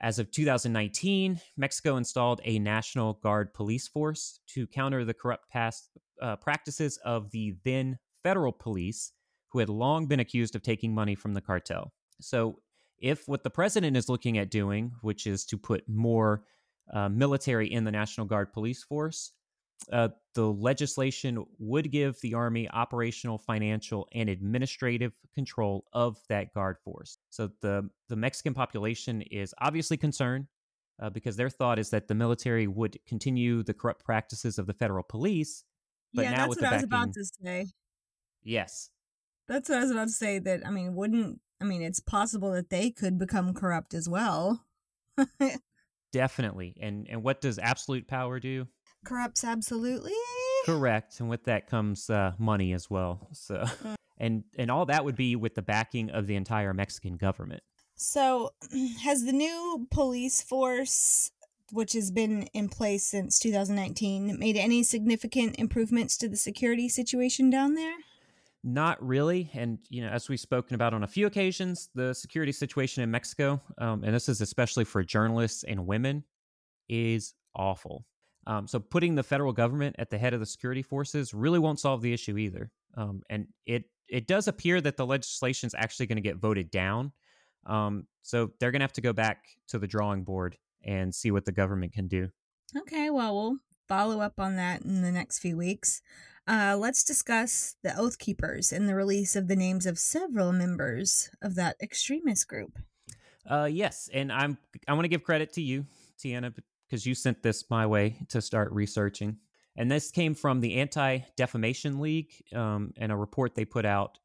As 0.00 0.18
of 0.18 0.30
2019, 0.30 1.40
Mexico 1.56 1.96
installed 1.96 2.40
a 2.44 2.58
National 2.60 3.14
Guard 3.14 3.52
police 3.52 3.88
force 3.88 4.38
to 4.48 4.66
counter 4.66 5.04
the 5.04 5.14
corrupt 5.14 5.50
past 5.50 5.88
uh, 6.22 6.36
practices 6.36 6.98
of 7.04 7.30
the 7.30 7.56
then 7.64 7.98
federal 8.22 8.52
police, 8.52 9.12
who 9.48 9.58
had 9.58 9.68
long 9.68 10.06
been 10.06 10.20
accused 10.20 10.54
of 10.54 10.62
taking 10.62 10.94
money 10.94 11.14
from 11.14 11.34
the 11.34 11.40
cartel. 11.40 11.92
So, 12.20 12.60
if 13.00 13.26
what 13.26 13.42
the 13.42 13.50
president 13.50 13.96
is 13.96 14.08
looking 14.08 14.38
at 14.38 14.50
doing, 14.50 14.92
which 15.02 15.26
is 15.26 15.44
to 15.46 15.56
put 15.56 15.88
more 15.88 16.44
uh, 16.92 17.08
military 17.08 17.72
in 17.72 17.84
the 17.84 17.92
National 17.92 18.26
Guard 18.26 18.52
police 18.52 18.84
force, 18.84 19.32
uh, 19.92 20.08
the 20.34 20.44
legislation 20.44 21.44
would 21.58 21.90
give 21.90 22.20
the 22.20 22.34
Army 22.34 22.68
operational, 22.70 23.38
financial, 23.38 24.08
and 24.12 24.28
administrative 24.28 25.12
control 25.34 25.84
of 25.92 26.18
that 26.28 26.52
Guard 26.52 26.76
force. 26.84 27.18
So 27.30 27.50
the, 27.60 27.88
the 28.08 28.16
Mexican 28.16 28.54
population 28.54 29.22
is 29.22 29.54
obviously 29.60 29.96
concerned 29.96 30.46
uh, 31.00 31.10
because 31.10 31.36
their 31.36 31.50
thought 31.50 31.78
is 31.78 31.90
that 31.90 32.08
the 32.08 32.14
military 32.14 32.66
would 32.66 32.98
continue 33.06 33.62
the 33.62 33.74
corrupt 33.74 34.04
practices 34.04 34.58
of 34.58 34.66
the 34.66 34.74
federal 34.74 35.02
police. 35.02 35.64
But 36.12 36.22
yeah, 36.22 36.30
now 36.30 36.36
that's 36.36 36.48
with 36.48 36.58
what 36.58 36.68
the 36.70 36.74
I 36.74 36.76
was 36.76 36.84
about 36.84 37.12
to 37.14 37.24
say. 37.24 37.66
yes, 38.42 38.90
That's 39.46 39.68
what 39.68 39.78
I 39.78 39.82
was 39.82 39.90
about 39.90 40.08
to 40.08 40.12
say. 40.12 40.38
That 40.38 40.66
I 40.66 40.70
mean, 40.70 40.94
wouldn't 40.94 41.40
I 41.60 41.64
mean 41.64 41.82
it's 41.82 42.00
possible 42.00 42.52
that 42.52 42.70
they 42.70 42.90
could 42.90 43.18
become 43.18 43.54
corrupt 43.54 43.94
as 43.94 44.08
well. 44.08 44.64
definitely. 46.12 46.76
And 46.80 47.06
and 47.08 47.22
what 47.22 47.40
does 47.40 47.58
absolute 47.58 48.08
power 48.08 48.40
do? 48.40 48.66
Corrupts 49.04 49.44
absolutely. 49.44 50.12
Correct, 50.66 51.20
and 51.20 51.28
with 51.28 51.44
that 51.44 51.66
comes 51.66 52.10
uh, 52.10 52.32
money 52.38 52.72
as 52.72 52.90
well. 52.90 53.28
So, 53.32 53.64
and 54.18 54.44
and 54.56 54.70
all 54.70 54.86
that 54.86 55.04
would 55.04 55.16
be 55.16 55.36
with 55.36 55.54
the 55.54 55.62
backing 55.62 56.10
of 56.10 56.26
the 56.26 56.36
entire 56.36 56.74
Mexican 56.74 57.16
government. 57.16 57.62
So, 57.96 58.52
has 59.02 59.24
the 59.24 59.32
new 59.32 59.86
police 59.90 60.42
force, 60.42 61.30
which 61.72 61.92
has 61.94 62.10
been 62.10 62.44
in 62.52 62.68
place 62.68 63.06
since 63.06 63.38
2019, 63.38 64.38
made 64.38 64.56
any 64.56 64.82
significant 64.82 65.56
improvements 65.58 66.16
to 66.18 66.28
the 66.28 66.36
security 66.36 66.88
situation 66.88 67.50
down 67.50 67.74
there? 67.74 67.94
Not 68.64 69.04
really, 69.04 69.50
and 69.54 69.78
you 69.88 70.02
know, 70.02 70.08
as 70.08 70.28
we've 70.28 70.40
spoken 70.40 70.74
about 70.74 70.92
on 70.92 71.04
a 71.04 71.06
few 71.06 71.26
occasions, 71.26 71.88
the 71.94 72.12
security 72.12 72.52
situation 72.52 73.02
in 73.02 73.10
Mexico, 73.10 73.60
um, 73.78 74.02
and 74.02 74.12
this 74.12 74.28
is 74.28 74.40
especially 74.40 74.84
for 74.84 75.02
journalists 75.04 75.62
and 75.64 75.86
women, 75.86 76.24
is 76.88 77.34
awful. 77.54 78.04
Um, 78.48 78.66
so, 78.66 78.80
putting 78.80 79.14
the 79.14 79.22
federal 79.22 79.52
government 79.52 79.96
at 79.98 80.08
the 80.08 80.18
head 80.18 80.32
of 80.32 80.40
the 80.40 80.46
security 80.46 80.82
forces 80.82 81.34
really 81.34 81.58
won't 81.58 81.78
solve 81.78 82.00
the 82.00 82.14
issue 82.14 82.38
either. 82.38 82.70
Um, 82.96 83.22
and 83.28 83.46
it 83.66 83.84
it 84.08 84.26
does 84.26 84.48
appear 84.48 84.80
that 84.80 84.96
the 84.96 85.06
legislation 85.06 85.66
is 85.66 85.74
actually 85.76 86.06
going 86.06 86.16
to 86.16 86.22
get 86.22 86.38
voted 86.38 86.70
down. 86.70 87.12
Um, 87.66 88.06
so 88.22 88.50
they're 88.58 88.70
going 88.70 88.80
to 88.80 88.84
have 88.84 88.92
to 88.94 89.02
go 89.02 89.12
back 89.12 89.44
to 89.68 89.78
the 89.78 89.86
drawing 89.86 90.24
board 90.24 90.56
and 90.82 91.14
see 91.14 91.30
what 91.30 91.44
the 91.44 91.52
government 91.52 91.92
can 91.92 92.08
do. 92.08 92.30
Okay, 92.74 93.10
well, 93.10 93.34
we'll 93.34 93.56
follow 93.86 94.20
up 94.20 94.40
on 94.40 94.56
that 94.56 94.82
in 94.82 95.02
the 95.02 95.12
next 95.12 95.40
few 95.40 95.56
weeks. 95.56 96.00
Uh, 96.46 96.74
let's 96.78 97.04
discuss 97.04 97.76
the 97.82 97.94
Oath 97.98 98.18
Keepers 98.18 98.72
and 98.72 98.88
the 98.88 98.94
release 98.94 99.36
of 99.36 99.48
the 99.48 99.56
names 99.56 99.84
of 99.84 99.98
several 99.98 100.52
members 100.52 101.28
of 101.42 101.54
that 101.56 101.76
extremist 101.82 102.48
group. 102.48 102.78
Uh, 103.46 103.68
yes, 103.70 104.08
and 104.12 104.32
I'm 104.32 104.56
I 104.86 104.94
want 104.94 105.04
to 105.04 105.08
give 105.08 105.22
credit 105.22 105.52
to 105.54 105.62
you, 105.62 105.84
Tiana, 106.18 106.54
because 106.88 107.06
you 107.06 107.14
sent 107.14 107.42
this 107.42 107.64
my 107.70 107.86
way 107.86 108.16
to 108.28 108.40
start 108.40 108.72
researching. 108.72 109.38
And 109.76 109.90
this 109.90 110.10
came 110.10 110.34
from 110.34 110.60
the 110.60 110.74
Anti 110.76 111.20
Defamation 111.36 112.00
League 112.00 112.32
um, 112.54 112.92
and 112.96 113.12
a 113.12 113.16
report 113.16 113.54
they 113.54 113.64
put 113.64 113.84
out 113.84 114.18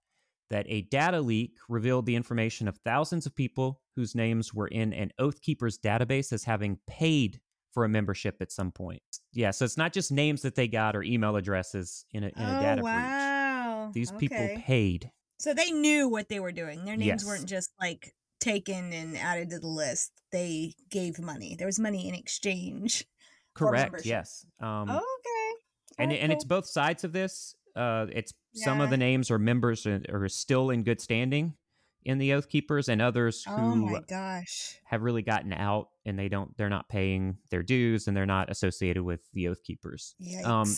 that 0.49 0.65
a 0.67 0.81
data 0.83 1.21
leak 1.21 1.57
revealed 1.69 2.05
the 2.05 2.15
information 2.15 2.67
of 2.67 2.77
thousands 2.85 3.25
of 3.25 3.35
people 3.35 3.81
whose 3.95 4.15
names 4.15 4.53
were 4.53 4.67
in 4.67 4.93
an 4.93 5.11
Oath 5.19 5.41
Keepers 5.41 5.77
database 5.77 6.31
as 6.33 6.43
having 6.43 6.79
paid 6.87 7.39
for 7.71 7.85
a 7.85 7.89
membership 7.89 8.37
at 8.39 8.51
some 8.51 8.71
point. 8.71 9.01
Yeah, 9.33 9.51
so 9.51 9.65
it's 9.65 9.77
not 9.77 9.93
just 9.93 10.11
names 10.11 10.43
that 10.43 10.55
they 10.55 10.67
got 10.67 10.95
or 10.95 11.03
email 11.03 11.35
addresses 11.35 12.05
in 12.11 12.23
a, 12.23 12.27
in 12.27 12.33
a 12.41 12.57
oh, 12.57 12.61
data 12.61 12.81
wow. 12.83 13.89
breach. 13.91 13.93
These 13.93 14.11
people 14.11 14.49
paid. 14.57 15.11
So 15.39 15.53
they 15.53 15.71
knew 15.71 16.07
what 16.07 16.29
they 16.29 16.39
were 16.39 16.51
doing. 16.51 16.85
Their 16.85 16.97
names 16.97 17.23
Yes. 17.23 17.25
weren't 17.25 17.47
just 17.47 17.71
like 17.81 18.13
taken 18.43 18.91
and 18.93 19.17
added 19.17 19.49
to 19.51 19.59
the 19.59 19.67
list. 19.67 20.11
They 20.31 20.73
gave 20.89 21.19
money. 21.19 21.55
There 21.57 21.67
was 21.67 21.79
money 21.79 22.07
in 22.09 22.15
exchange. 22.15 23.05
Correct. 23.55 24.05
Yes. 24.05 24.45
Um, 24.59 24.89
Oh, 24.89 24.95
okay. 24.97 25.61
and 25.99 26.11
Alright, 26.11 26.23
and 26.23 26.31
it's 26.31 26.43
both 26.43 26.65
sides 26.67 27.03
of 27.03 27.13
this. 27.13 27.55
Uh, 27.75 28.07
it's 28.11 28.33
some 28.53 28.81
of 28.81 28.89
the 28.89 28.97
names 28.97 29.31
are 29.31 29.39
members 29.39 29.85
and 29.85 30.07
are 30.09 30.27
still 30.29 30.69
in 30.69 30.83
good 30.83 31.01
standing 31.01 31.53
in 32.05 32.17
the 32.17 32.33
Oath 32.33 32.49
Keepers, 32.49 32.89
and 32.89 33.01
others 33.01 33.43
who 33.45 33.53
Oh 33.53 33.75
my 33.75 34.01
gosh. 34.07 34.77
have 34.83 35.01
really 35.03 35.21
gotten 35.21 35.53
out 35.53 35.87
and 36.05 36.19
they 36.19 36.27
don't 36.29 36.55
they're 36.57 36.69
not 36.69 36.89
paying 36.89 37.37
their 37.49 37.63
dues 37.63 38.07
and 38.07 38.15
they're 38.17 38.25
not 38.25 38.51
associated 38.51 39.01
with 39.03 39.21
the 39.33 39.47
Oath 39.47 39.63
Keepers. 39.63 40.13
Yikes. 40.21 40.45
Um, 40.45 40.75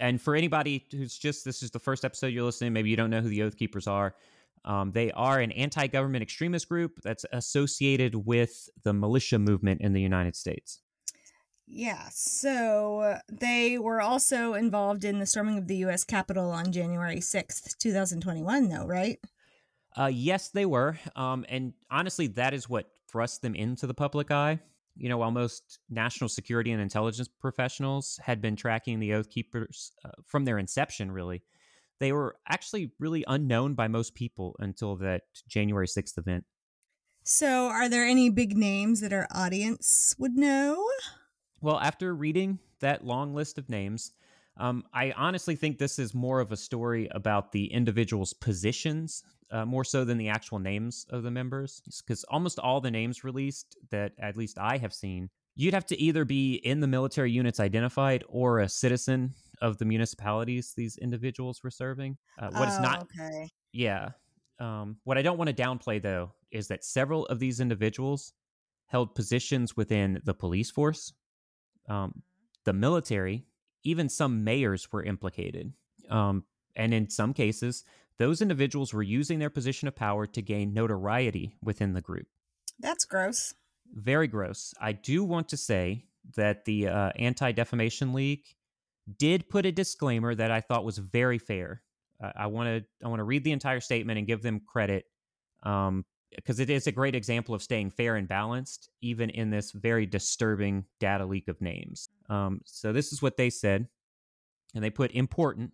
And 0.00 0.20
for 0.20 0.36
anybody 0.36 0.86
who's 0.92 1.16
just 1.18 1.44
this 1.44 1.62
is 1.62 1.70
the 1.70 1.78
first 1.80 2.04
episode 2.04 2.28
you're 2.28 2.44
listening, 2.44 2.72
maybe 2.72 2.90
you 2.90 2.96
don't 2.96 3.10
know 3.10 3.20
who 3.20 3.28
the 3.28 3.42
Oath 3.42 3.56
Keepers 3.56 3.86
are. 3.88 4.14
Um, 4.68 4.90
they 4.90 5.10
are 5.12 5.40
an 5.40 5.50
anti-government 5.52 6.22
extremist 6.22 6.68
group 6.68 7.00
that's 7.02 7.24
associated 7.32 8.14
with 8.14 8.68
the 8.84 8.92
militia 8.92 9.38
movement 9.38 9.80
in 9.80 9.94
the 9.94 10.00
United 10.00 10.36
States. 10.36 10.82
Yeah, 11.66 12.08
so 12.10 13.18
they 13.30 13.78
were 13.78 14.02
also 14.02 14.52
involved 14.52 15.04
in 15.04 15.18
the 15.18 15.26
storming 15.26 15.56
of 15.56 15.68
the 15.68 15.76
U.S. 15.76 16.04
Capitol 16.04 16.50
on 16.50 16.70
January 16.70 17.20
6th, 17.20 17.78
2021, 17.78 18.68
though, 18.68 18.86
right? 18.86 19.18
Uh, 19.96 20.10
yes, 20.12 20.50
they 20.50 20.66
were. 20.66 20.98
Um, 21.16 21.46
and 21.48 21.72
honestly, 21.90 22.26
that 22.28 22.52
is 22.52 22.68
what 22.68 22.90
thrust 23.10 23.40
them 23.40 23.54
into 23.54 23.86
the 23.86 23.94
public 23.94 24.30
eye. 24.30 24.60
You 24.96 25.08
know, 25.08 25.16
while 25.16 25.30
most 25.30 25.78
national 25.88 26.28
security 26.28 26.72
and 26.72 26.82
intelligence 26.82 27.28
professionals 27.28 28.18
had 28.22 28.42
been 28.42 28.56
tracking 28.56 29.00
the 29.00 29.14
Oath 29.14 29.30
Keepers 29.30 29.92
uh, 30.04 30.10
from 30.26 30.44
their 30.44 30.58
inception, 30.58 31.10
really, 31.10 31.42
they 32.00 32.12
were 32.12 32.36
actually 32.48 32.92
really 32.98 33.24
unknown 33.26 33.74
by 33.74 33.88
most 33.88 34.14
people 34.14 34.56
until 34.58 34.96
that 34.96 35.22
January 35.48 35.86
6th 35.86 36.16
event. 36.18 36.44
So, 37.24 37.66
are 37.66 37.88
there 37.88 38.06
any 38.06 38.30
big 38.30 38.56
names 38.56 39.00
that 39.00 39.12
our 39.12 39.28
audience 39.34 40.14
would 40.18 40.36
know? 40.36 40.82
Well, 41.60 41.78
after 41.80 42.14
reading 42.14 42.58
that 42.80 43.04
long 43.04 43.34
list 43.34 43.58
of 43.58 43.68
names, 43.68 44.12
um, 44.56 44.84
I 44.92 45.12
honestly 45.12 45.54
think 45.54 45.78
this 45.78 45.98
is 45.98 46.14
more 46.14 46.40
of 46.40 46.52
a 46.52 46.56
story 46.56 47.08
about 47.12 47.52
the 47.52 47.72
individual's 47.72 48.32
positions, 48.32 49.22
uh, 49.50 49.64
more 49.64 49.84
so 49.84 50.04
than 50.04 50.18
the 50.18 50.28
actual 50.28 50.58
names 50.58 51.06
of 51.10 51.22
the 51.22 51.30
members. 51.30 51.82
Because 52.04 52.24
almost 52.24 52.58
all 52.58 52.80
the 52.80 52.90
names 52.90 53.24
released 53.24 53.76
that 53.90 54.12
at 54.18 54.36
least 54.36 54.58
I 54.58 54.78
have 54.78 54.92
seen, 54.92 55.30
you'd 55.54 55.74
have 55.74 55.86
to 55.86 56.00
either 56.00 56.24
be 56.24 56.54
in 56.54 56.80
the 56.80 56.86
military 56.86 57.30
units 57.30 57.60
identified 57.60 58.24
or 58.28 58.60
a 58.60 58.68
citizen 58.68 59.34
of 59.60 59.78
the 59.78 59.84
municipalities 59.84 60.72
these 60.76 60.96
individuals 60.98 61.62
were 61.62 61.70
serving. 61.70 62.16
Uh, 62.38 62.50
what 62.50 62.68
is 62.68 62.76
Oh, 62.78 62.82
not 62.82 63.02
Okay. 63.02 63.48
yeah. 63.72 64.10
Um, 64.60 64.96
what 65.04 65.16
I 65.18 65.22
don't 65.22 65.38
want 65.38 65.54
to 65.54 65.62
downplay, 65.62 66.02
though, 66.02 66.32
is 66.50 66.68
that 66.68 66.84
several 66.84 67.26
of 67.26 67.38
these 67.38 67.60
individuals 67.60 68.32
held 68.86 69.14
positions 69.14 69.76
within 69.76 70.20
the 70.24 70.34
police 70.34 70.70
force, 70.70 71.12
um, 71.88 72.22
the 72.64 72.72
military, 72.72 73.46
even 73.84 74.08
some 74.08 74.42
mayors 74.44 74.90
were 74.90 75.04
implicated. 75.04 75.72
Um, 76.10 76.44
and 76.74 76.92
in 76.92 77.08
some 77.10 77.34
cases, 77.34 77.84
those 78.18 78.40
individuals 78.42 78.92
were 78.92 79.02
using 79.02 79.38
their 79.38 79.50
position 79.50 79.86
of 79.88 79.94
power 79.94 80.26
to 80.26 80.42
gain 80.42 80.72
notoriety 80.74 81.56
within 81.62 81.92
the 81.92 82.00
group. 82.00 82.26
That's 82.80 83.04
gross. 83.04 83.54
Very 83.92 84.26
gross. 84.26 84.74
I 84.80 84.92
do 84.92 85.22
want 85.24 85.48
to 85.50 85.56
say 85.56 86.06
that 86.34 86.64
the 86.64 86.88
uh, 86.88 87.10
Anti 87.16 87.52
Defamation 87.52 88.12
League 88.12 88.44
did 89.16 89.48
put 89.48 89.66
a 89.66 89.72
disclaimer 89.72 90.34
that 90.34 90.50
I 90.50 90.60
thought 90.60 90.84
was 90.84 90.98
very 90.98 91.38
fair. 91.38 91.82
Uh, 92.22 92.32
I 92.36 92.46
want 92.46 92.68
to 92.68 92.84
I 93.04 93.08
want 93.08 93.20
to 93.20 93.24
read 93.24 93.44
the 93.44 93.52
entire 93.52 93.80
statement 93.80 94.18
and 94.18 94.26
give 94.26 94.42
them 94.42 94.60
credit 94.66 95.04
um, 95.62 96.04
because 96.34 96.60
it 96.60 96.70
is 96.70 96.86
a 96.86 96.92
great 96.92 97.14
example 97.14 97.54
of 97.54 97.62
staying 97.62 97.90
fair 97.90 98.16
and 98.16 98.28
balanced, 98.28 98.90
even 99.00 99.30
in 99.30 99.50
this 99.50 99.72
very 99.72 100.06
disturbing 100.06 100.84
data 101.00 101.24
leak 101.24 101.48
of 101.48 101.60
names. 101.60 102.08
Um, 102.28 102.60
so 102.64 102.92
this 102.92 103.12
is 103.12 103.22
what 103.22 103.36
they 103.36 103.50
said, 103.50 103.88
and 104.74 104.84
they 104.84 104.90
put 104.90 105.12
important. 105.12 105.72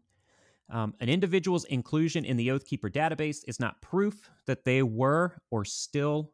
Um, 0.70 0.94
an 1.01 1.09
individual's 1.09 1.64
inclusion 1.64 2.25
in 2.25 2.37
the 2.37 2.51
Oath 2.51 2.64
Keeper 2.66 2.88
database 2.88 3.38
is 3.47 3.61
not 3.61 3.83
proof 3.83 4.31
that 4.47 4.64
they 4.64 4.83
were 4.83 5.37
or 5.51 5.64
still 5.64 6.33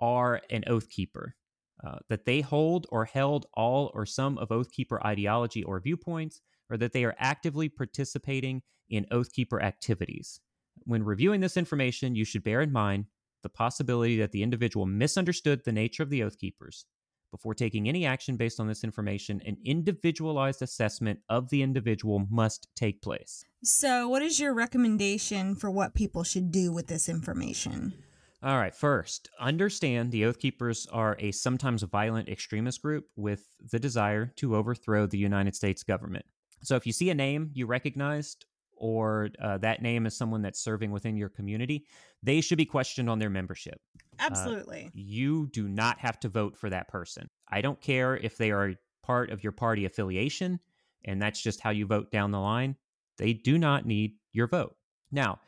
are 0.00 0.40
an 0.50 0.64
Oath 0.66 0.88
Keeper. 0.88 1.36
Uh, 1.82 1.96
that 2.10 2.26
they 2.26 2.42
hold 2.42 2.86
or 2.90 3.06
held 3.06 3.46
all 3.54 3.90
or 3.94 4.04
some 4.04 4.36
of 4.36 4.50
Oathkeeper 4.50 5.02
ideology 5.02 5.64
or 5.64 5.80
viewpoints, 5.80 6.42
or 6.68 6.76
that 6.76 6.92
they 6.92 7.04
are 7.04 7.16
actively 7.18 7.70
participating 7.70 8.60
in 8.90 9.06
Oathkeeper 9.10 9.62
activities. 9.62 10.40
When 10.84 11.02
reviewing 11.02 11.40
this 11.40 11.56
information, 11.56 12.14
you 12.14 12.26
should 12.26 12.44
bear 12.44 12.60
in 12.60 12.70
mind 12.70 13.06
the 13.42 13.48
possibility 13.48 14.18
that 14.18 14.32
the 14.32 14.42
individual 14.42 14.84
misunderstood 14.84 15.62
the 15.64 15.72
nature 15.72 16.02
of 16.02 16.10
the 16.10 16.20
Oathkeepers. 16.20 16.84
Before 17.30 17.54
taking 17.54 17.88
any 17.88 18.04
action 18.04 18.36
based 18.36 18.58
on 18.58 18.66
this 18.66 18.82
information, 18.84 19.40
an 19.46 19.56
individualized 19.64 20.62
assessment 20.62 21.20
of 21.28 21.48
the 21.48 21.62
individual 21.62 22.26
must 22.28 22.66
take 22.74 23.00
place. 23.00 23.44
So, 23.62 24.08
what 24.08 24.20
is 24.20 24.40
your 24.40 24.52
recommendation 24.52 25.54
for 25.54 25.70
what 25.70 25.94
people 25.94 26.24
should 26.24 26.50
do 26.50 26.72
with 26.72 26.88
this 26.88 27.08
information? 27.08 27.94
All 28.42 28.56
right, 28.56 28.74
first, 28.74 29.28
understand 29.38 30.10
the 30.10 30.24
Oath 30.24 30.38
Keepers 30.38 30.86
are 30.90 31.14
a 31.18 31.30
sometimes 31.30 31.82
violent 31.82 32.28
extremist 32.28 32.80
group 32.80 33.06
with 33.14 33.44
the 33.70 33.78
desire 33.78 34.32
to 34.36 34.56
overthrow 34.56 35.06
the 35.06 35.18
United 35.18 35.54
States 35.54 35.82
government. 35.82 36.24
So 36.62 36.74
if 36.74 36.86
you 36.86 36.92
see 36.92 37.10
a 37.10 37.14
name 37.14 37.50
you 37.52 37.66
recognized, 37.66 38.46
or 38.80 39.28
uh, 39.42 39.58
that 39.58 39.82
name 39.82 40.06
is 40.06 40.16
someone 40.16 40.40
that's 40.40 40.58
serving 40.58 40.90
within 40.90 41.18
your 41.18 41.28
community, 41.28 41.84
they 42.22 42.40
should 42.40 42.56
be 42.56 42.64
questioned 42.64 43.10
on 43.10 43.18
their 43.18 43.28
membership. 43.28 43.78
Absolutely. 44.18 44.86
Uh, 44.86 44.90
you 44.94 45.48
do 45.52 45.68
not 45.68 45.98
have 45.98 46.18
to 46.20 46.30
vote 46.30 46.56
for 46.56 46.70
that 46.70 46.88
person. 46.88 47.28
I 47.46 47.60
don't 47.60 47.80
care 47.80 48.16
if 48.16 48.38
they 48.38 48.52
are 48.52 48.74
part 49.02 49.30
of 49.30 49.42
your 49.42 49.52
party 49.52 49.84
affiliation, 49.84 50.60
and 51.04 51.20
that's 51.20 51.42
just 51.42 51.60
how 51.60 51.70
you 51.70 51.86
vote 51.86 52.10
down 52.10 52.30
the 52.30 52.40
line. 52.40 52.76
They 53.18 53.34
do 53.34 53.58
not 53.58 53.84
need 53.84 54.14
your 54.32 54.46
vote. 54.46 54.76
Now, 55.12 55.40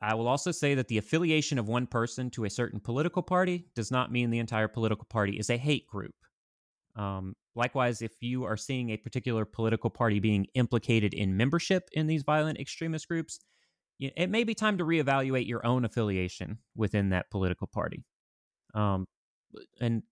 I 0.00 0.14
will 0.14 0.28
also 0.28 0.52
say 0.52 0.74
that 0.74 0.88
the 0.88 0.98
affiliation 0.98 1.58
of 1.58 1.68
one 1.68 1.86
person 1.86 2.30
to 2.30 2.44
a 2.44 2.50
certain 2.50 2.80
political 2.80 3.22
party 3.22 3.66
does 3.74 3.90
not 3.90 4.12
mean 4.12 4.30
the 4.30 4.38
entire 4.38 4.68
political 4.68 5.06
party 5.08 5.38
is 5.38 5.50
a 5.50 5.56
hate 5.56 5.86
group. 5.86 6.14
Um, 6.94 7.34
likewise, 7.54 8.02
if 8.02 8.12
you 8.20 8.44
are 8.44 8.56
seeing 8.56 8.90
a 8.90 8.96
particular 8.96 9.44
political 9.44 9.90
party 9.90 10.20
being 10.20 10.46
implicated 10.54 11.14
in 11.14 11.36
membership 11.36 11.88
in 11.92 12.06
these 12.06 12.22
violent 12.22 12.58
extremist 12.60 13.08
groups, 13.08 13.40
it 14.00 14.30
may 14.30 14.44
be 14.44 14.54
time 14.54 14.78
to 14.78 14.84
reevaluate 14.84 15.48
your 15.48 15.66
own 15.66 15.84
affiliation 15.84 16.58
within 16.76 17.10
that 17.10 17.30
political 17.30 17.66
party. 17.66 18.04
Um, 18.74 19.06
and 19.80 20.02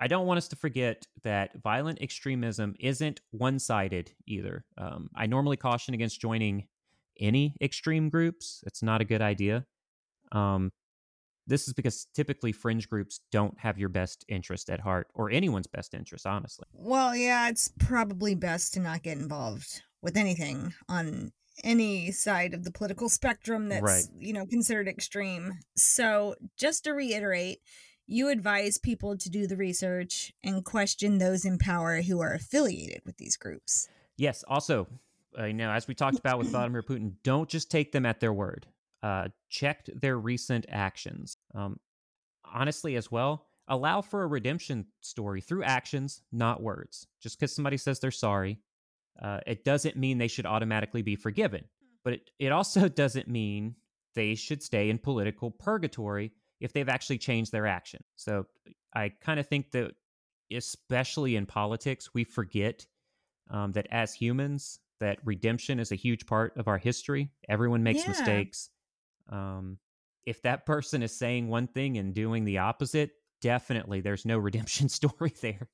I 0.00 0.06
don't 0.06 0.26
want 0.26 0.38
us 0.38 0.48
to 0.48 0.56
forget 0.56 1.06
that 1.24 1.50
violent 1.62 2.00
extremism 2.00 2.74
isn't 2.80 3.20
one 3.30 3.58
sided 3.58 4.12
either. 4.26 4.64
Um, 4.78 5.10
I 5.14 5.26
normally 5.26 5.58
caution 5.58 5.92
against 5.92 6.20
joining 6.20 6.66
any 7.20 7.54
extreme 7.60 8.08
groups. 8.08 8.62
It's 8.66 8.82
not 8.82 9.00
a 9.00 9.04
good 9.04 9.22
idea. 9.22 9.64
Um, 10.32 10.72
this 11.46 11.66
is 11.66 11.74
because 11.74 12.06
typically 12.14 12.52
fringe 12.52 12.88
groups 12.88 13.20
don't 13.32 13.58
have 13.58 13.78
your 13.78 13.88
best 13.88 14.24
interest 14.28 14.70
at 14.70 14.80
heart 14.80 15.08
or 15.14 15.30
anyone's 15.30 15.66
best 15.66 15.94
interest, 15.94 16.26
honestly. 16.26 16.66
Well, 16.72 17.14
yeah, 17.16 17.48
it's 17.48 17.72
probably 17.78 18.34
best 18.34 18.74
to 18.74 18.80
not 18.80 19.02
get 19.02 19.18
involved 19.18 19.82
with 20.02 20.16
anything 20.16 20.74
on 20.88 21.32
any 21.64 22.10
side 22.12 22.54
of 22.54 22.64
the 22.64 22.70
political 22.70 23.08
spectrum 23.08 23.68
that's, 23.68 23.82
Right. 23.82 24.04
you 24.18 24.32
know, 24.32 24.46
considered 24.46 24.86
extreme. 24.88 25.54
So, 25.76 26.36
just 26.56 26.84
to 26.84 26.92
reiterate, 26.92 27.58
you 28.06 28.28
advise 28.28 28.78
people 28.78 29.16
to 29.18 29.28
do 29.28 29.46
the 29.46 29.56
research 29.56 30.32
and 30.42 30.64
question 30.64 31.18
those 31.18 31.44
in 31.44 31.58
power 31.58 32.02
who 32.02 32.20
are 32.20 32.32
affiliated 32.32 33.02
with 33.04 33.16
these 33.18 33.36
groups. 33.36 33.88
Yes. 34.16 34.44
Also, 34.48 34.86
uh, 35.38 35.44
you 35.46 35.54
know, 35.54 35.70
as 35.70 35.86
we 35.86 35.94
talked 35.94 36.18
about 36.18 36.38
with 36.38 36.48
Vladimir 36.48 36.82
Putin, 36.82 37.12
don't 37.22 37.48
just 37.48 37.70
take 37.70 37.92
them 37.92 38.06
at 38.06 38.20
their 38.20 38.32
word. 38.32 38.66
Uh, 39.02 39.28
check 39.48 39.86
their 39.94 40.18
recent 40.18 40.66
actions. 40.68 41.36
Um, 41.54 41.78
honestly, 42.44 42.96
as 42.96 43.10
well, 43.10 43.46
allow 43.68 44.02
for 44.02 44.22
a 44.22 44.26
redemption 44.26 44.86
story 45.00 45.40
through 45.40 45.64
actions, 45.64 46.22
not 46.32 46.62
words. 46.62 47.06
Just 47.22 47.38
because 47.38 47.54
somebody 47.54 47.76
says 47.76 48.00
they're 48.00 48.10
sorry, 48.10 48.58
uh, 49.22 49.40
it 49.46 49.64
doesn't 49.64 49.96
mean 49.96 50.18
they 50.18 50.28
should 50.28 50.46
automatically 50.46 51.02
be 51.02 51.16
forgiven. 51.16 51.64
But 52.04 52.14
it, 52.14 52.30
it 52.38 52.52
also 52.52 52.88
doesn't 52.88 53.28
mean 53.28 53.76
they 54.14 54.34
should 54.34 54.62
stay 54.62 54.90
in 54.90 54.98
political 54.98 55.50
purgatory 55.50 56.32
if 56.60 56.72
they've 56.72 56.88
actually 56.88 57.18
changed 57.18 57.52
their 57.52 57.66
action. 57.66 58.02
So 58.16 58.46
I 58.94 59.10
kind 59.20 59.40
of 59.40 59.46
think 59.46 59.70
that, 59.70 59.92
especially 60.52 61.36
in 61.36 61.46
politics, 61.46 62.12
we 62.12 62.24
forget 62.24 62.86
um, 63.50 63.72
that 63.72 63.86
as 63.90 64.12
humans, 64.12 64.78
that 65.00 65.18
redemption 65.24 65.80
is 65.80 65.92
a 65.92 65.96
huge 65.96 66.26
part 66.26 66.56
of 66.56 66.68
our 66.68 66.78
history. 66.78 67.32
Everyone 67.48 67.82
makes 67.82 68.00
Yeah. 68.00 68.08
mistakes. 68.08 68.70
Um, 69.28 69.78
if 70.26 70.42
that 70.42 70.66
person 70.66 71.02
is 71.02 71.16
saying 71.16 71.48
one 71.48 71.66
thing 71.68 71.98
and 71.98 72.14
doing 72.14 72.44
the 72.44 72.58
opposite, 72.58 73.12
definitely 73.40 74.00
there's 74.00 74.24
no 74.26 74.38
redemption 74.48 74.88
story 74.88 75.34
there. 75.40 75.68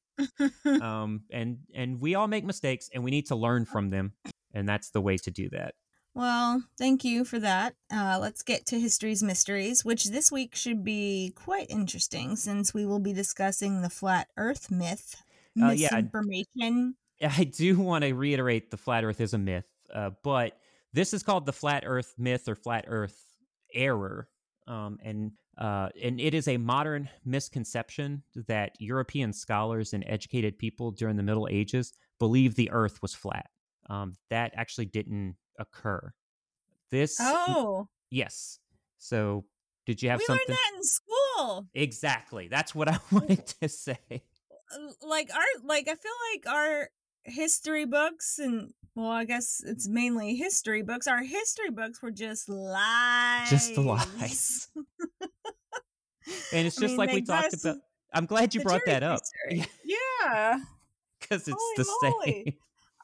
Um, 0.80 1.24
and 1.30 1.58
and 1.74 2.00
we 2.00 2.14
all 2.14 2.28
make 2.28 2.44
mistakes, 2.44 2.88
and 2.94 3.04
we 3.04 3.10
need 3.10 3.26
to 3.26 3.36
learn 3.36 3.64
from 3.66 3.90
them, 3.90 4.14
and 4.54 4.68
that's 4.68 4.90
the 4.90 5.00
way 5.00 5.16
to 5.18 5.30
do 5.30 5.48
that. 5.50 5.74
Well, 6.14 6.64
thank 6.78 7.04
you 7.04 7.24
for 7.24 7.38
that. 7.40 7.76
Uh, 7.92 8.18
let's 8.20 8.42
get 8.42 8.64
to 8.66 8.80
History's 8.80 9.22
Mysteries, 9.22 9.84
which 9.84 10.04
this 10.04 10.32
week 10.32 10.54
should 10.54 10.82
be 10.82 11.32
quite 11.36 11.68
interesting 11.68 12.36
since 12.36 12.72
we 12.72 12.86
will 12.86 13.00
be 13.00 13.12
discussing 13.12 13.82
the 13.82 13.90
flat 13.90 14.28
earth 14.38 14.70
myth, 14.70 15.22
Uh, 15.60 15.70
yeah. 15.70 16.00
I 17.22 17.44
do 17.44 17.78
want 17.78 18.04
to 18.04 18.12
reiterate 18.14 18.70
the 18.70 18.76
flat 18.76 19.04
Earth 19.04 19.20
is 19.20 19.34
a 19.34 19.38
myth, 19.38 19.66
uh, 19.94 20.10
but 20.22 20.58
this 20.92 21.12
is 21.12 21.22
called 21.22 21.46
the 21.46 21.52
flat 21.52 21.84
Earth 21.86 22.14
myth 22.18 22.48
or 22.48 22.54
flat 22.54 22.84
Earth 22.88 23.16
error, 23.74 24.28
um, 24.66 24.98
and 25.02 25.32
uh, 25.58 25.88
and 26.02 26.20
it 26.20 26.34
is 26.34 26.48
a 26.48 26.58
modern 26.58 27.08
misconception 27.24 28.22
that 28.48 28.72
European 28.78 29.32
scholars 29.32 29.94
and 29.94 30.04
educated 30.06 30.58
people 30.58 30.90
during 30.90 31.16
the 31.16 31.22
Middle 31.22 31.48
Ages 31.50 31.92
believed 32.18 32.56
the 32.56 32.70
Earth 32.70 33.00
was 33.00 33.14
flat. 33.14 33.48
Um, 33.88 34.14
that 34.30 34.52
actually 34.54 34.86
didn't 34.86 35.36
occur. 35.58 36.12
This, 36.90 37.16
Oh, 37.20 37.88
yes. 38.10 38.58
So, 38.98 39.44
did 39.86 40.02
you 40.02 40.10
have 40.10 40.18
we 40.18 40.24
something? 40.24 40.44
We 40.48 40.52
learned 40.52 40.58
that 40.58 40.76
in 40.76 40.82
school. 40.82 41.66
Exactly. 41.74 42.48
That's 42.48 42.74
what 42.74 42.88
I 42.88 42.98
wanted 43.10 43.46
to 43.60 43.68
say. 43.68 43.98
Like 45.00 45.30
our, 45.32 45.64
like 45.64 45.88
I 45.88 45.94
feel 45.94 46.12
like 46.34 46.54
our 46.54 46.88
history 47.26 47.84
books 47.84 48.38
and 48.38 48.72
well, 48.94 49.10
I 49.10 49.24
guess 49.24 49.62
it's 49.64 49.86
mainly 49.86 50.36
history 50.36 50.82
books. 50.82 51.06
Our 51.06 51.22
history 51.22 51.70
books 51.70 52.00
were 52.00 52.10
just 52.10 52.48
lies. 52.48 53.50
Just 53.50 53.76
lies. 53.76 54.68
And 56.52 56.66
it's 56.66 56.76
I 56.78 56.80
just 56.80 56.92
mean, 56.92 56.96
like 56.96 57.12
we 57.12 57.22
talked 57.22 57.54
about. 57.54 57.76
I'm 58.12 58.26
glad 58.26 58.52
you 58.52 58.60
brought 58.60 58.80
that 58.86 59.04
up 59.04 59.20
research. 59.48 59.68
Yeah. 59.84 60.58
because 61.20 61.46
it's 61.48 61.56
Holy 61.56 61.76
the 61.76 62.10
moly. 62.10 62.42
same. 62.46 62.54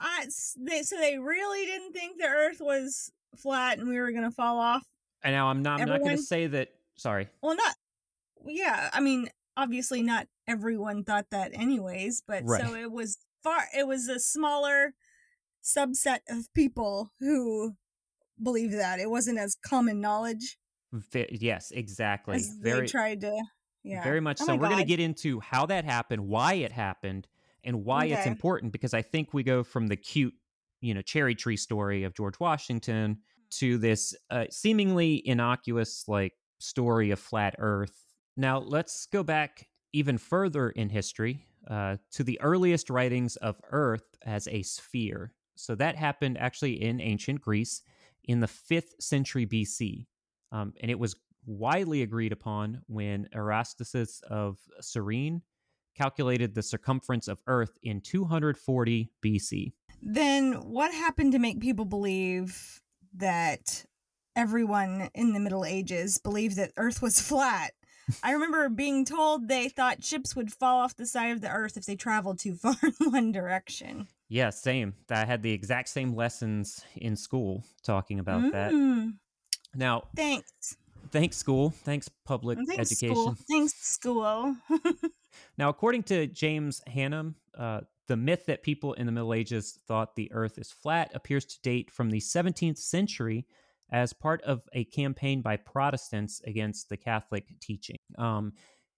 I, 0.01 0.27
they, 0.59 0.83
so 0.83 0.97
they 0.97 1.19
really 1.19 1.65
didn't 1.65 1.93
think 1.93 2.19
the 2.19 2.27
Earth 2.27 2.61
was 2.61 3.13
flat 3.37 3.79
and 3.79 3.89
we 3.89 4.01
were 4.01 4.11
gonna 4.11 4.33
fall 4.33 4.59
off. 4.59 4.83
And 5.23 5.35
now 5.35 5.49
I'm 5.49 5.63
not. 5.63 5.81
I'm 5.81 5.89
not 5.89 6.01
going 6.01 6.17
to 6.17 6.23
say 6.23 6.49
that. 6.49 6.71
Sorry. 6.97 7.29
Well, 7.43 7.55
not. 7.55 7.77
Yeah, 8.45 8.91
I 8.93 9.01
mean, 9.01 9.29
obviously, 9.57 10.03
not 10.03 10.27
everyone 10.49 11.05
thought 11.05 11.27
that, 11.31 11.53
anyways. 11.55 12.25
But 12.27 12.49
so 12.49 12.75
it 12.75 12.91
was 12.91 13.19
far. 13.43 13.65
It 13.77 13.87
was 13.87 14.09
a 14.09 14.19
smaller 14.19 14.95
subset 15.63 16.21
of 16.29 16.53
people 16.55 17.13
who 17.21 17.75
believed 18.43 18.75
that. 18.75 18.99
It 18.99 19.11
wasn't 19.11 19.39
as 19.39 19.55
common 19.55 20.01
knowledge 20.01 20.59
Ve- 20.93 21.29
yes, 21.31 21.71
exactly. 21.71 22.43
Very, 22.61 22.83
they 22.83 22.87
tried 22.87 23.21
to. 23.23 23.43
Yeah, 23.83 24.05
very 24.05 24.21
much 24.21 24.39
Oh 24.41 24.47
so. 24.47 24.55
We're 24.55 24.69
going 24.69 24.79
to 24.79 24.85
get 24.85 25.01
into 25.01 25.41
how 25.41 25.67
that 25.67 25.85
happened, 25.85 26.29
why 26.29 26.55
it 26.55 26.71
happened, 26.71 27.27
and 27.65 27.85
why 27.85 28.07
it's 28.07 28.27
important 28.27 28.73
because 28.73 28.95
I 28.95 29.03
think 29.03 29.33
we 29.33 29.43
go 29.43 29.65
from 29.65 29.87
the 29.87 29.97
cute, 29.97 30.35
you 30.81 30.95
know, 30.95 31.03
cherry 31.03 31.35
tree 31.35 31.57
story 31.57 32.05
of 32.05 32.15
George 32.15 32.39
Washington 32.39 33.19
to 33.53 33.79
this 33.79 34.15
uh, 34.31 34.45
seemingly 34.51 35.23
innocuous 35.27 36.05
like 36.07 36.33
story 36.61 37.11
of 37.11 37.19
flat 37.19 37.55
Earth. 37.59 37.95
Now 38.37 38.59
let's 38.59 39.07
go 39.07 39.23
back 39.23 39.67
even 39.93 40.19
further 40.19 40.71
in 40.71 40.89
history 40.89 41.47
uh, 41.69 41.97
to 42.13 42.25
the 42.25 42.41
earliest 42.41 42.91
writings 42.91 43.37
of 43.37 43.61
Earth 43.71 44.17
as 44.25 44.49
a 44.49 44.63
sphere. 44.63 45.33
So 45.55 45.75
that 45.77 45.97
happened 45.97 46.39
actually 46.39 46.83
in 46.83 47.01
ancient 47.01 47.41
Greece 47.41 47.83
in 48.25 48.41
the 48.41 48.49
fifth 48.49 48.95
century 49.01 49.47
BC. 49.47 50.07
Um, 50.51 50.73
and 50.81 50.91
it 50.91 50.99
was 50.99 51.17
widely 51.47 52.03
agreed 52.03 52.33
upon 52.33 52.83
when 52.87 53.29
Erastus 53.33 54.23
of 54.29 54.59
Cyrene 54.81 55.43
calculated 55.97 56.55
the 56.55 56.63
circumference 56.63 57.29
of 57.29 57.43
Earth 57.47 57.77
in 57.83 58.01
240 58.01 59.11
BC. 59.25 59.73
Then 60.01 60.53
what 60.55 60.93
happened 60.93 61.33
to 61.33 61.39
make 61.39 61.61
people 61.61 61.85
believe 61.85 62.81
that 63.15 63.85
everyone 64.35 65.11
in 65.15 65.33
the 65.33 65.41
Middle 65.41 65.65
Ages 65.65 66.19
believed 66.19 66.57
that 66.57 66.73
Earth 66.77 67.03
was 67.03 67.21
flat? 67.21 67.73
I 68.23 68.33
remember 68.33 68.69
being 68.69 69.05
told 69.05 69.49
they 69.49 69.69
thought 69.69 70.03
ships 70.05 70.35
would 70.37 70.53
fall 70.53 70.81
off 70.81 70.97
the 70.97 71.07
side 71.07 71.33
of 71.33 71.41
the 71.41 71.51
Earth 71.51 71.77
if 71.77 71.87
they 71.87 71.97
traveled 71.97 72.39
too 72.39 72.55
far 72.55 72.75
in 72.83 73.11
one 73.13 73.33
direction. 73.33 74.09
Yeah, 74.29 74.51
same. 74.51 74.95
I 75.11 75.25
had 75.25 75.43
the 75.43 75.53
exact 75.53 75.89
same 75.89 76.15
lessons 76.15 76.85
in 76.97 77.17
school 77.17 77.65
talking 77.83 78.19
about 78.19 78.51
that. 78.53 78.73
Mm, 78.73 79.15
Now, 79.75 80.05
Thanks. 80.17 80.77
thanks, 81.11 81.37
school. 81.37 81.71
Thanks, 81.71 82.09
public 82.25 82.59
Thanks, 82.67 82.93
education. 82.93 83.15
school. 83.15 83.37
Thanks, 83.49 83.75
school. 83.75 84.57
Now, 85.59 85.69
according 85.71 86.03
to 86.05 86.27
James 86.27 86.83
Hannam, 86.89 87.35
uh, 87.57 87.81
the 88.07 88.17
myth 88.17 88.47
that 88.47 88.63
people 88.63 88.93
in 88.95 89.07
the 89.07 89.13
Middle 89.13 89.33
Ages 89.35 89.79
thought 89.87 90.15
the 90.15 90.31
earth 90.33 90.59
is 90.59 90.71
flat 90.71 91.11
appears 91.15 91.45
to 91.47 91.61
date 91.63 91.91
from 91.91 92.11
the 92.11 92.19
17th 92.21 92.79
century 92.79 93.47
as 93.93 94.13
part 94.15 94.43
of 94.43 94.63
a 94.73 94.85
campaign 94.85 95.43
by 95.43 95.57
Protestants 95.57 96.41
against 96.47 96.89
the 96.89 96.97
Catholic 96.97 97.45
teaching. 97.61 97.99
Um, 98.19 98.55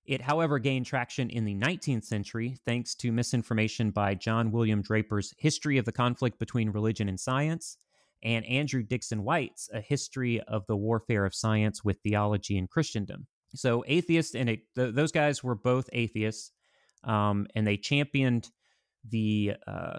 it, 0.06 0.20
however, 0.20 0.58
gained 0.58 0.86
traction 0.86 1.30
in 1.30 1.44
the 1.44 1.54
19th 1.54 2.04
century 2.04 2.56
thanks 2.64 2.94
to 2.96 3.10
misinformation 3.10 3.90
by 3.90 4.14
John 4.14 4.52
William 4.52 4.82
Draper's 4.82 5.34
History 5.38 5.78
of 5.78 5.84
the 5.84 5.92
Conflict 5.92 6.38
Between 6.38 6.70
Religion 6.70 7.08
and 7.08 7.18
Science 7.18 7.78
and 8.22 8.44
Andrew 8.46 8.82
Dickson 8.82 9.24
White's 9.24 9.68
A 9.72 9.80
History 9.80 10.40
of 10.42 10.66
the 10.66 10.76
Warfare 10.76 11.24
of 11.24 11.34
Science 11.34 11.82
with 11.82 11.98
Theology 12.02 12.56
and 12.56 12.70
Christendom. 12.70 13.26
So 13.54 13.84
atheists 13.86 14.34
and 14.34 14.48
it, 14.48 14.60
th- 14.76 14.94
those 14.94 15.12
guys 15.12 15.42
were 15.42 15.54
both 15.54 15.88
atheists, 15.92 16.52
um, 17.04 17.46
and 17.54 17.66
they 17.66 17.76
championed 17.76 18.50
the 19.08 19.54
uh, 19.66 19.98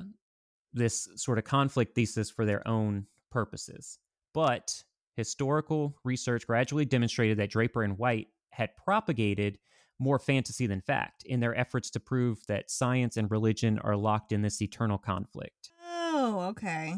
this 0.73 1.07
sort 1.15 1.37
of 1.37 1.45
conflict 1.45 1.95
thesis 1.95 2.29
for 2.29 2.45
their 2.45 2.67
own 2.67 3.05
purposes. 3.31 3.99
But 4.35 4.83
historical 5.15 5.95
research 6.03 6.45
gradually 6.45 6.83
demonstrated 6.83 7.39
that 7.39 7.49
Draper 7.49 7.83
and 7.83 7.97
White 7.97 8.27
had 8.49 8.75
propagated 8.75 9.57
more 9.97 10.19
fantasy 10.19 10.67
than 10.67 10.81
fact 10.81 11.23
in 11.23 11.39
their 11.39 11.57
efforts 11.57 11.89
to 11.91 12.01
prove 12.01 12.45
that 12.47 12.69
science 12.69 13.15
and 13.15 13.31
religion 13.31 13.79
are 13.79 13.95
locked 13.95 14.33
in 14.33 14.41
this 14.41 14.61
eternal 14.61 14.97
conflict. 14.97 15.71
Oh, 15.87 16.47
okay. 16.49 16.95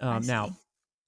Um, 0.00 0.24
now, 0.24 0.56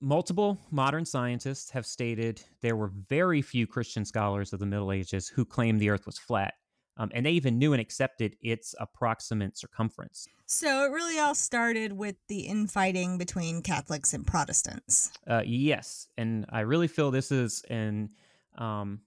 multiple 0.00 0.58
modern 0.72 1.04
scientists 1.04 1.70
have 1.70 1.86
stated 1.86 2.42
there 2.60 2.74
were 2.74 2.90
very 3.08 3.40
few 3.40 3.68
Christian 3.68 4.04
scholars 4.04 4.52
of 4.52 4.58
the 4.58 4.66
Middle 4.66 4.90
Ages 4.90 5.28
who 5.28 5.44
claimed 5.44 5.80
the 5.80 5.90
Earth 5.90 6.06
was 6.06 6.18
flat, 6.18 6.54
um, 6.98 7.10
and 7.14 7.24
they 7.24 7.30
even 7.30 7.58
knew 7.58 7.72
and 7.72 7.80
accepted 7.80 8.36
its 8.42 8.74
approximate 8.78 9.56
circumference. 9.56 10.26
So 10.46 10.84
it 10.84 10.90
really 10.90 11.18
all 11.18 11.34
started 11.34 11.92
with 11.92 12.16
the 12.28 12.40
infighting 12.40 13.18
between 13.18 13.62
Catholics 13.62 14.12
and 14.12 14.26
Protestants. 14.26 15.10
Uh, 15.26 15.42
yes, 15.44 16.08
and 16.16 16.46
I 16.50 16.60
really 16.60 16.88
feel 16.88 17.10
this 17.10 17.30
is 17.30 17.62
an 17.70 18.10
um, 18.56 19.00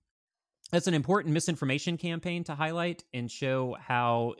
that's 0.71 0.87
an 0.87 0.93
important 0.93 1.33
misinformation 1.33 1.97
campaign 1.97 2.45
to 2.45 2.55
highlight 2.55 3.03
and 3.13 3.29
show 3.29 3.75
how 3.79 4.35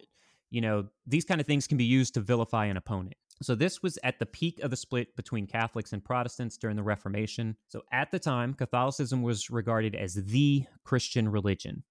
you 0.50 0.62
know 0.62 0.88
these 1.06 1.26
kind 1.26 1.42
of 1.42 1.48
things 1.48 1.68
can 1.68 1.78
be 1.78 1.86
used 1.86 2.14
to 2.14 2.22
vilify 2.22 2.66
an 2.66 2.78
opponent. 2.78 3.16
So 3.42 3.56
this 3.56 3.82
was 3.82 3.98
at 4.04 4.20
the 4.20 4.28
peak 4.28 4.60
of 4.60 4.70
the 4.70 4.78
split 4.78 5.16
between 5.16 5.48
Catholics 5.48 5.94
and 5.94 6.04
Protestants 6.04 6.58
during 6.58 6.76
the 6.76 6.84
Reformation. 6.84 7.58
So 7.70 7.82
at 7.92 8.12
the 8.12 8.20
time, 8.20 8.54
Catholicism 8.54 9.24
was 9.24 9.50
regarded 9.50 9.96
as 9.96 10.14
the 10.14 10.66
Christian 10.84 11.28
religion. 11.28 11.84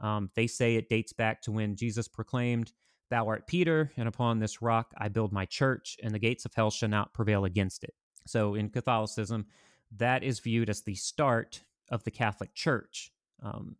Um, 0.00 0.30
they 0.34 0.46
say 0.46 0.76
it 0.76 0.88
dates 0.88 1.12
back 1.12 1.42
to 1.42 1.52
when 1.52 1.76
Jesus 1.76 2.08
proclaimed, 2.08 2.72
Thou 3.10 3.28
art 3.28 3.46
Peter, 3.46 3.92
and 3.96 4.08
upon 4.08 4.38
this 4.38 4.60
rock 4.60 4.92
I 4.98 5.08
build 5.08 5.32
my 5.32 5.44
church, 5.44 5.96
and 6.02 6.14
the 6.14 6.18
gates 6.18 6.44
of 6.44 6.54
hell 6.54 6.70
shall 6.70 6.88
not 6.88 7.14
prevail 7.14 7.44
against 7.44 7.84
it. 7.84 7.94
So 8.26 8.54
in 8.54 8.70
Catholicism, 8.70 9.46
that 9.96 10.24
is 10.24 10.40
viewed 10.40 10.68
as 10.68 10.82
the 10.82 10.96
start 10.96 11.60
of 11.90 12.02
the 12.04 12.10
Catholic 12.10 12.54
Church. 12.54 13.12
Um, 13.42 13.76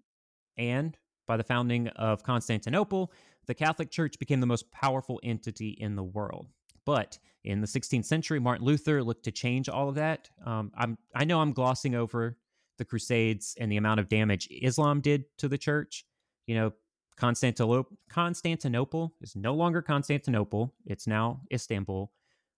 and 0.57 0.97
by 1.27 1.37
the 1.37 1.45
founding 1.45 1.89
of 1.89 2.23
Constantinople, 2.23 3.13
the 3.47 3.55
Catholic 3.55 3.91
Church 3.91 4.19
became 4.19 4.41
the 4.41 4.47
most 4.47 4.71
powerful 4.71 5.21
entity 5.23 5.71
in 5.71 5.97
the 5.97 6.05
world. 6.05 6.47
But 6.85 7.19
in 7.45 7.61
the 7.61 7.67
16th 7.67 8.05
century, 8.05 8.39
Martin 8.39 8.65
Luther 8.65 9.03
looked 9.03 9.25
to 9.25 9.33
change 9.33 9.69
all 9.69 9.89
of 9.89 9.97
that. 9.97 10.31
Um, 10.45 10.73
I 11.15 11.25
know 11.25 11.41
I'm 11.41 11.53
glossing 11.53 11.95
over 11.95 12.37
the 12.79 12.85
Crusades 12.85 13.55
and 13.59 13.71
the 13.71 13.77
amount 13.77 14.01
of 14.01 14.09
damage 14.09 14.49
Islam 14.51 15.01
did 15.01 15.25
to 15.39 15.49
the 15.49 15.59
church. 15.59 16.05
You 16.47 16.55
know, 16.55 16.73
Constantinople, 17.17 17.97
Constantinople 18.11 19.15
is 19.21 19.35
no 19.37 19.55
longer 19.55 19.83
Constantinople; 19.83 20.75
it's 20.85 21.07
now 21.07 21.41
Istanbul, 21.53 22.13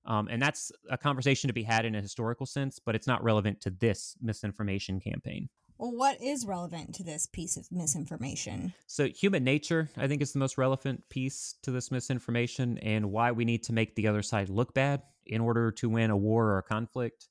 um, 0.05 0.29
and 0.31 0.41
that's 0.41 0.73
a 0.91 0.99
conversation 0.99 1.49
to 1.49 1.55
be 1.55 1.63
had 1.63 1.85
in 1.85 1.95
a 1.95 2.01
historical 2.01 2.47
sense, 2.47 2.79
but 2.79 2.95
it's 2.95 3.07
not 3.07 3.23
relevant 3.23 3.61
to 3.63 3.71
this 3.71 4.17
misinformation 4.21 5.01
campaign. 5.01 5.49
Well, 5.79 5.93
what 5.93 6.21
is 6.21 6.45
relevant 6.45 6.95
to 6.97 7.05
this 7.05 7.27
piece 7.27 7.57
of 7.57 7.71
misinformation? 7.71 8.75
So, 8.89 9.07
human 9.07 9.45
nature, 9.45 9.89
I 9.97 10.09
think, 10.09 10.23
is 10.23 10.33
the 10.33 10.41
most 10.41 10.59
relevant 10.59 11.09
piece 11.09 11.55
to 11.63 11.71
this 11.71 11.93
misinformation 11.93 12.79
and 12.79 13.13
why 13.13 13.31
we 13.31 13.45
need 13.45 13.63
to 13.65 13.73
make 13.73 13.95
the 13.95 14.09
other 14.09 14.23
side 14.23 14.49
look 14.49 14.75
bad 14.75 15.03
in 15.25 15.41
order 15.41 15.71
to 15.73 15.89
win 15.89 16.11
a 16.11 16.17
war 16.17 16.47
or 16.47 16.59
a 16.59 16.63
conflict. 16.65 17.29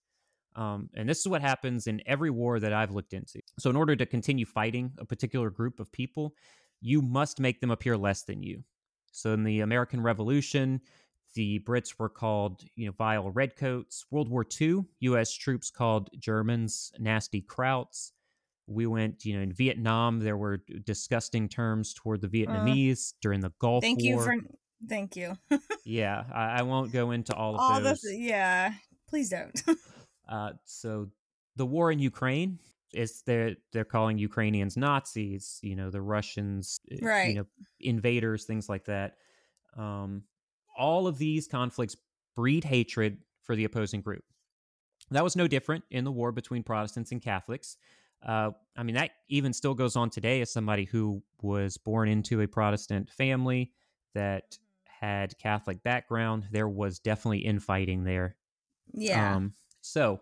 Um, 0.57 0.89
and 0.95 1.07
this 1.07 1.19
is 1.19 1.27
what 1.27 1.41
happens 1.41 1.87
in 1.87 2.01
every 2.05 2.29
war 2.29 2.59
that 2.59 2.73
I've 2.73 2.91
looked 2.91 3.13
into. 3.13 3.39
So, 3.59 3.69
in 3.69 3.75
order 3.75 3.95
to 3.95 4.05
continue 4.05 4.45
fighting 4.45 4.91
a 4.97 5.05
particular 5.05 5.49
group 5.49 5.79
of 5.79 5.91
people, 5.91 6.33
you 6.81 7.01
must 7.01 7.39
make 7.39 7.61
them 7.61 7.71
appear 7.71 7.95
less 7.95 8.23
than 8.23 8.43
you. 8.43 8.63
So, 9.11 9.33
in 9.33 9.43
the 9.43 9.61
American 9.61 10.01
Revolution, 10.01 10.81
the 11.35 11.59
Brits 11.59 11.99
were 11.99 12.09
called, 12.09 12.63
you 12.75 12.87
know, 12.87 12.93
vile 12.97 13.29
redcoats. 13.29 14.05
World 14.09 14.29
War 14.29 14.45
II, 14.59 14.85
U.S. 15.01 15.31
troops 15.33 15.69
called 15.69 16.09
Germans 16.19 16.91
nasty 16.99 17.41
krauts 17.41 18.11
we 18.67 18.85
went 18.85 19.25
you 19.25 19.35
know 19.35 19.41
in 19.41 19.51
vietnam 19.51 20.19
there 20.19 20.37
were 20.37 20.57
disgusting 20.85 21.47
terms 21.47 21.93
toward 21.93 22.21
the 22.21 22.27
vietnamese 22.27 23.13
uh, 23.13 23.15
during 23.21 23.39
the 23.39 23.51
gulf 23.59 23.83
thank 23.83 23.99
war. 23.99 24.07
you 24.07 24.19
for 24.19 24.35
thank 24.87 25.15
you 25.15 25.33
yeah 25.85 26.23
I, 26.33 26.59
I, 26.59 26.61
won't 26.63 26.91
go 26.91 27.11
into 27.11 27.33
all 27.33 27.55
of 27.55 27.61
all 27.61 27.81
those 27.81 28.01
the, 28.01 28.15
yeah 28.15 28.73
please 29.09 29.29
don't 29.29 29.63
uh, 30.29 30.51
so 30.65 31.07
the 31.55 31.65
war 31.65 31.91
in 31.91 31.99
ukraine 31.99 32.59
is 32.93 33.21
they're 33.25 33.55
they're 33.73 33.85
calling 33.85 34.17
ukrainians 34.17 34.77
nazis 34.77 35.59
you 35.61 35.75
know 35.75 35.89
the 35.89 36.01
russians 36.01 36.79
eh, 36.91 36.97
right 37.01 37.29
you 37.29 37.35
know 37.35 37.45
invaders 37.79 38.45
things 38.45 38.69
like 38.69 38.85
that 38.85 39.15
um, 39.77 40.23
all 40.77 41.07
of 41.07 41.17
these 41.17 41.47
conflicts 41.47 41.95
breed 42.35 42.63
hatred 42.63 43.17
for 43.43 43.55
the 43.55 43.65
opposing 43.65 44.01
group 44.01 44.23
that 45.11 45.23
was 45.23 45.35
no 45.35 45.47
different 45.47 45.83
in 45.91 46.03
the 46.03 46.11
war 46.11 46.31
between 46.31 46.63
protestants 46.63 47.11
and 47.11 47.21
catholics 47.21 47.77
uh, 48.25 48.51
I 48.75 48.83
mean, 48.83 48.95
that 48.95 49.11
even 49.29 49.53
still 49.53 49.73
goes 49.73 49.95
on 49.95 50.09
today 50.09 50.41
as 50.41 50.51
somebody 50.51 50.85
who 50.85 51.21
was 51.41 51.77
born 51.77 52.09
into 52.09 52.41
a 52.41 52.47
Protestant 52.47 53.09
family 53.09 53.71
that 54.13 54.51
mm-hmm. 54.51 55.05
had 55.05 55.37
Catholic 55.37 55.83
background. 55.83 56.45
There 56.51 56.67
was 56.67 56.99
definitely 56.99 57.39
infighting 57.39 58.03
there. 58.03 58.35
Yeah. 58.93 59.35
Um, 59.35 59.53
so 59.81 60.21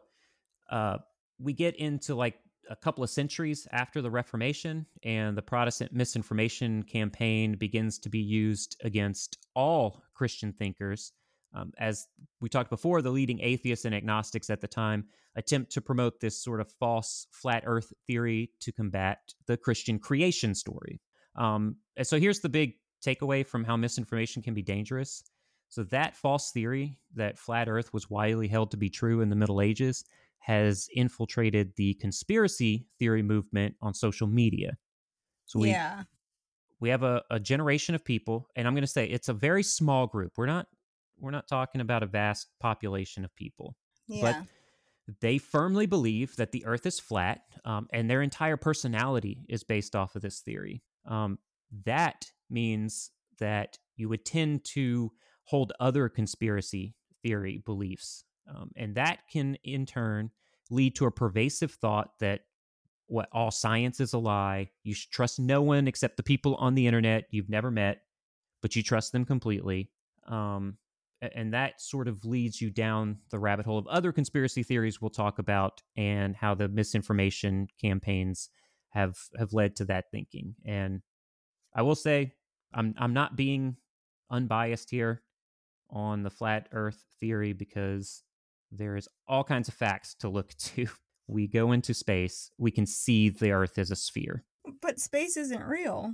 uh, 0.69 0.97
we 1.39 1.53
get 1.53 1.75
into 1.75 2.15
like 2.15 2.35
a 2.69 2.75
couple 2.75 3.03
of 3.03 3.09
centuries 3.09 3.67
after 3.71 4.01
the 4.01 4.09
Reformation, 4.09 4.85
and 5.03 5.37
the 5.37 5.41
Protestant 5.41 5.93
misinformation 5.93 6.83
campaign 6.83 7.55
begins 7.57 7.99
to 7.99 8.09
be 8.09 8.19
used 8.19 8.75
against 8.83 9.37
all 9.53 10.03
Christian 10.15 10.51
thinkers 10.51 11.11
um, 11.55 11.71
as 11.77 12.07
we 12.41 12.49
talked 12.49 12.69
before, 12.69 13.01
the 13.01 13.11
leading 13.11 13.39
atheists 13.39 13.85
and 13.85 13.95
agnostics 13.95 14.49
at 14.49 14.61
the 14.61 14.67
time 14.67 15.05
attempt 15.35 15.71
to 15.71 15.81
promote 15.81 16.19
this 16.19 16.41
sort 16.41 16.59
of 16.59 16.69
false 16.79 17.27
flat 17.31 17.63
earth 17.65 17.91
theory 18.07 18.51
to 18.59 18.71
combat 18.71 19.19
the 19.47 19.57
Christian 19.57 19.97
creation 19.97 20.53
story. 20.53 20.99
Um, 21.35 21.77
and 21.95 22.05
so 22.05 22.19
here's 22.19 22.41
the 22.41 22.49
big 22.49 22.73
takeaway 23.05 23.45
from 23.45 23.63
how 23.63 23.77
misinformation 23.77 24.41
can 24.41 24.53
be 24.53 24.61
dangerous. 24.61 25.23
So, 25.75 25.83
that 25.83 26.15
false 26.15 26.51
theory 26.51 26.97
that 27.15 27.37
flat 27.37 27.67
earth 27.67 27.91
was 27.91 28.09
widely 28.09 28.47
held 28.47 28.71
to 28.71 28.77
be 28.77 28.89
true 28.89 29.19
in 29.19 29.29
the 29.29 29.35
Middle 29.35 29.59
Ages 29.59 30.05
has 30.39 30.87
infiltrated 30.95 31.73
the 31.75 31.95
conspiracy 31.95 32.87
theory 32.97 33.21
movement 33.21 33.75
on 33.81 33.93
social 33.93 34.25
media. 34.25 34.77
So, 35.47 35.59
we, 35.59 35.71
yeah. 35.71 36.03
we 36.79 36.87
have 36.87 37.03
a, 37.03 37.23
a 37.29 37.41
generation 37.41 37.93
of 37.93 38.05
people, 38.05 38.47
and 38.55 38.65
I'm 38.65 38.73
going 38.73 38.85
to 38.85 38.87
say 38.87 39.05
it's 39.05 39.27
a 39.27 39.33
very 39.33 39.63
small 39.63 40.07
group. 40.07 40.31
We're 40.37 40.45
not 40.45 40.67
we're 41.19 41.31
not 41.31 41.49
talking 41.49 41.81
about 41.81 42.03
a 42.03 42.07
vast 42.07 42.47
population 42.61 43.25
of 43.25 43.35
people. 43.35 43.75
Yeah. 44.07 44.21
But 44.21 45.17
they 45.19 45.39
firmly 45.39 45.87
believe 45.87 46.37
that 46.37 46.53
the 46.53 46.65
earth 46.65 46.85
is 46.85 47.01
flat, 47.01 47.41
um, 47.65 47.89
and 47.91 48.09
their 48.09 48.21
entire 48.21 48.55
personality 48.55 49.43
is 49.49 49.65
based 49.65 49.93
off 49.93 50.15
of 50.15 50.21
this 50.21 50.39
theory. 50.39 50.83
Um, 51.05 51.37
that 51.83 52.31
means 52.49 53.11
that 53.39 53.77
you 53.97 54.07
would 54.07 54.23
tend 54.23 54.63
to 54.63 55.11
hold 55.45 55.73
other 55.79 56.09
conspiracy 56.09 56.95
theory 57.23 57.61
beliefs. 57.65 58.23
Um, 58.47 58.71
and 58.75 58.95
that 58.95 59.19
can, 59.31 59.57
in 59.63 59.85
turn, 59.85 60.31
lead 60.69 60.95
to 60.95 61.05
a 61.05 61.11
pervasive 61.11 61.71
thought 61.71 62.11
that 62.19 62.41
what 63.07 63.29
all 63.31 63.51
science 63.51 63.99
is 63.99 64.13
a 64.13 64.17
lie. 64.17 64.69
You 64.83 64.93
should 64.93 65.11
trust 65.11 65.39
no 65.39 65.61
one 65.61 65.87
except 65.87 66.17
the 66.17 66.23
people 66.23 66.55
on 66.55 66.75
the 66.75 66.87
internet 66.87 67.25
you've 67.31 67.49
never 67.49 67.71
met, 67.71 68.01
but 68.61 68.75
you 68.75 68.83
trust 68.83 69.11
them 69.11 69.25
completely. 69.25 69.91
Um, 70.27 70.77
and 71.21 71.53
that 71.53 71.81
sort 71.81 72.07
of 72.07 72.25
leads 72.25 72.61
you 72.61 72.69
down 72.69 73.17
the 73.31 73.39
rabbit 73.39 73.65
hole 73.65 73.77
of 73.77 73.87
other 73.87 74.11
conspiracy 74.11 74.63
theories 74.63 75.01
we'll 75.01 75.09
talk 75.09 75.39
about 75.39 75.81
and 75.95 76.35
how 76.35 76.53
the 76.53 76.67
misinformation 76.67 77.67
campaigns 77.81 78.49
have 78.89 79.17
have 79.37 79.53
led 79.53 79.75
to 79.75 79.85
that 79.85 80.05
thinking 80.11 80.55
and 80.65 81.01
i 81.73 81.81
will 81.81 81.95
say 81.95 82.33
i'm 82.73 82.93
i'm 82.97 83.13
not 83.13 83.35
being 83.35 83.75
unbiased 84.29 84.89
here 84.89 85.21
on 85.95 86.21
the 86.21 86.29
flat 86.29 86.69
earth 86.71 87.03
theory 87.19 87.53
because 87.53 88.21
there 88.71 88.95
is 88.95 89.09
all 89.27 89.43
kinds 89.43 89.67
of 89.67 89.73
facts 89.73 90.13
to 90.13 90.29
look 90.29 90.53
to 90.57 90.87
we 91.27 91.47
go 91.47 91.71
into 91.71 91.93
space 91.93 92.51
we 92.59 92.69
can 92.69 92.85
see 92.85 93.29
the 93.29 93.49
earth 93.51 93.79
as 93.79 93.89
a 93.89 93.95
sphere 93.95 94.43
but 94.81 94.99
space 94.99 95.35
isn't 95.37 95.63
real 95.63 96.13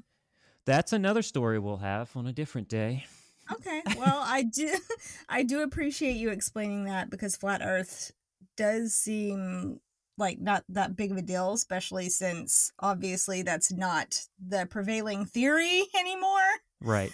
that's 0.65 0.93
another 0.93 1.21
story 1.21 1.59
we'll 1.59 1.77
have 1.77 2.15
on 2.15 2.27
a 2.27 2.32
different 2.34 2.69
day 2.69 3.03
Okay. 3.51 3.82
Well, 3.97 4.21
I 4.23 4.43
do 4.43 4.75
I 5.29 5.43
do 5.43 5.61
appreciate 5.61 6.15
you 6.15 6.29
explaining 6.29 6.86
that 6.86 7.09
because 7.09 7.36
flat 7.36 7.61
earth 7.63 8.11
does 8.57 8.93
seem 8.93 9.79
like 10.17 10.39
not 10.39 10.63
that 10.69 10.95
big 10.95 11.11
of 11.11 11.17
a 11.17 11.21
deal, 11.21 11.53
especially 11.53 12.09
since 12.09 12.71
obviously 12.79 13.41
that's 13.41 13.71
not 13.71 14.25
the 14.39 14.67
prevailing 14.69 15.25
theory 15.25 15.84
anymore. 15.99 16.49
Right. 16.82 17.11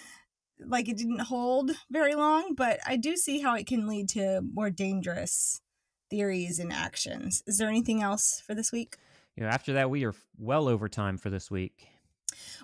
Like 0.60 0.88
it 0.88 0.96
didn't 0.96 1.20
hold 1.20 1.72
very 1.90 2.14
long, 2.14 2.54
but 2.56 2.80
I 2.86 2.96
do 2.96 3.16
see 3.16 3.40
how 3.40 3.54
it 3.54 3.66
can 3.66 3.86
lead 3.86 4.08
to 4.10 4.40
more 4.40 4.70
dangerous 4.70 5.60
theories 6.10 6.58
and 6.58 6.72
actions. 6.72 7.42
Is 7.46 7.58
there 7.58 7.68
anything 7.68 8.02
else 8.02 8.42
for 8.44 8.54
this 8.54 8.72
week? 8.72 8.96
You 9.36 9.44
know, 9.44 9.50
after 9.50 9.72
that, 9.74 9.90
we 9.90 10.04
are 10.04 10.14
well 10.36 10.68
over 10.68 10.88
time 10.88 11.16
for 11.16 11.30
this 11.30 11.50
week. 11.50 11.88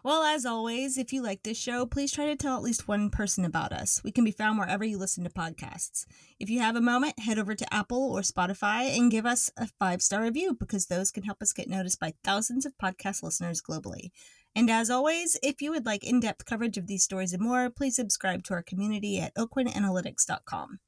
Well, 0.03 0.23
as 0.23 0.45
always, 0.45 0.99
if 0.99 1.13
you 1.13 1.23
like 1.23 1.43
this 1.43 1.59
show, 1.59 1.87
please 1.87 2.13
try 2.13 2.27
to 2.27 2.37
tell 2.37 2.57
at 2.57 2.63
least 2.63 2.87
one 2.87 3.11
person 3.11 3.45
about 3.45 3.73
us. 3.73 4.03
We 4.05 4.13
can 4.13 4.25
be 4.25 4.31
found 4.31 4.59
wherever 4.59 4.85
you 4.85 4.99
listen 4.99 5.25
to 5.25 5.31
podcasts. 5.31 6.05
If 6.39 6.51
you 6.51 6.61
have 6.61 6.77
a 6.77 6.81
moment, 6.81 7.19
head 7.19 7.39
over 7.39 7.55
to 7.55 7.75
Apple 7.75 8.13
or 8.13 8.21
Spotify 8.21 8.97
and 8.97 9.11
give 9.11 9.25
us 9.25 9.51
a 9.57 9.69
five 9.79 10.03
star 10.03 10.23
review 10.23 10.55
because 10.59 10.87
those 10.87 11.11
can 11.11 11.23
help 11.23 11.41
us 11.41 11.53
get 11.53 11.69
noticed 11.69 12.01
by 12.01 12.15
thousands 12.23 12.67
of 12.67 12.77
podcast 12.77 13.23
listeners 13.23 13.63
globally. 13.63 14.11
And 14.57 14.71
as 14.71 14.89
always, 14.89 15.37
if 15.43 15.61
you 15.61 15.71
would 15.71 15.85
like 15.85 16.05
in 16.05 16.21
depth 16.21 16.45
coverage 16.45 16.79
of 16.79 16.87
these 16.87 17.03
stories 17.03 17.33
and 17.33 17.43
more, 17.43 17.71
please 17.71 17.97
subscribe 17.97 18.45
to 18.45 18.55
our 18.55 18.63
community 18.63 19.21
at 19.21 19.35
aucoinanalytics.com. 19.35 20.79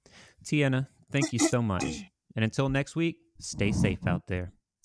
Tiana, 0.44 0.86
thank 1.10 1.32
you 1.32 1.38
so 1.38 1.60
much. 1.60 1.84
and 2.36 2.44
until 2.44 2.68
next 2.68 2.94
week, 2.94 3.16
stay 3.40 3.72
safe 3.72 4.06
out 4.06 4.22
there. 4.28 4.52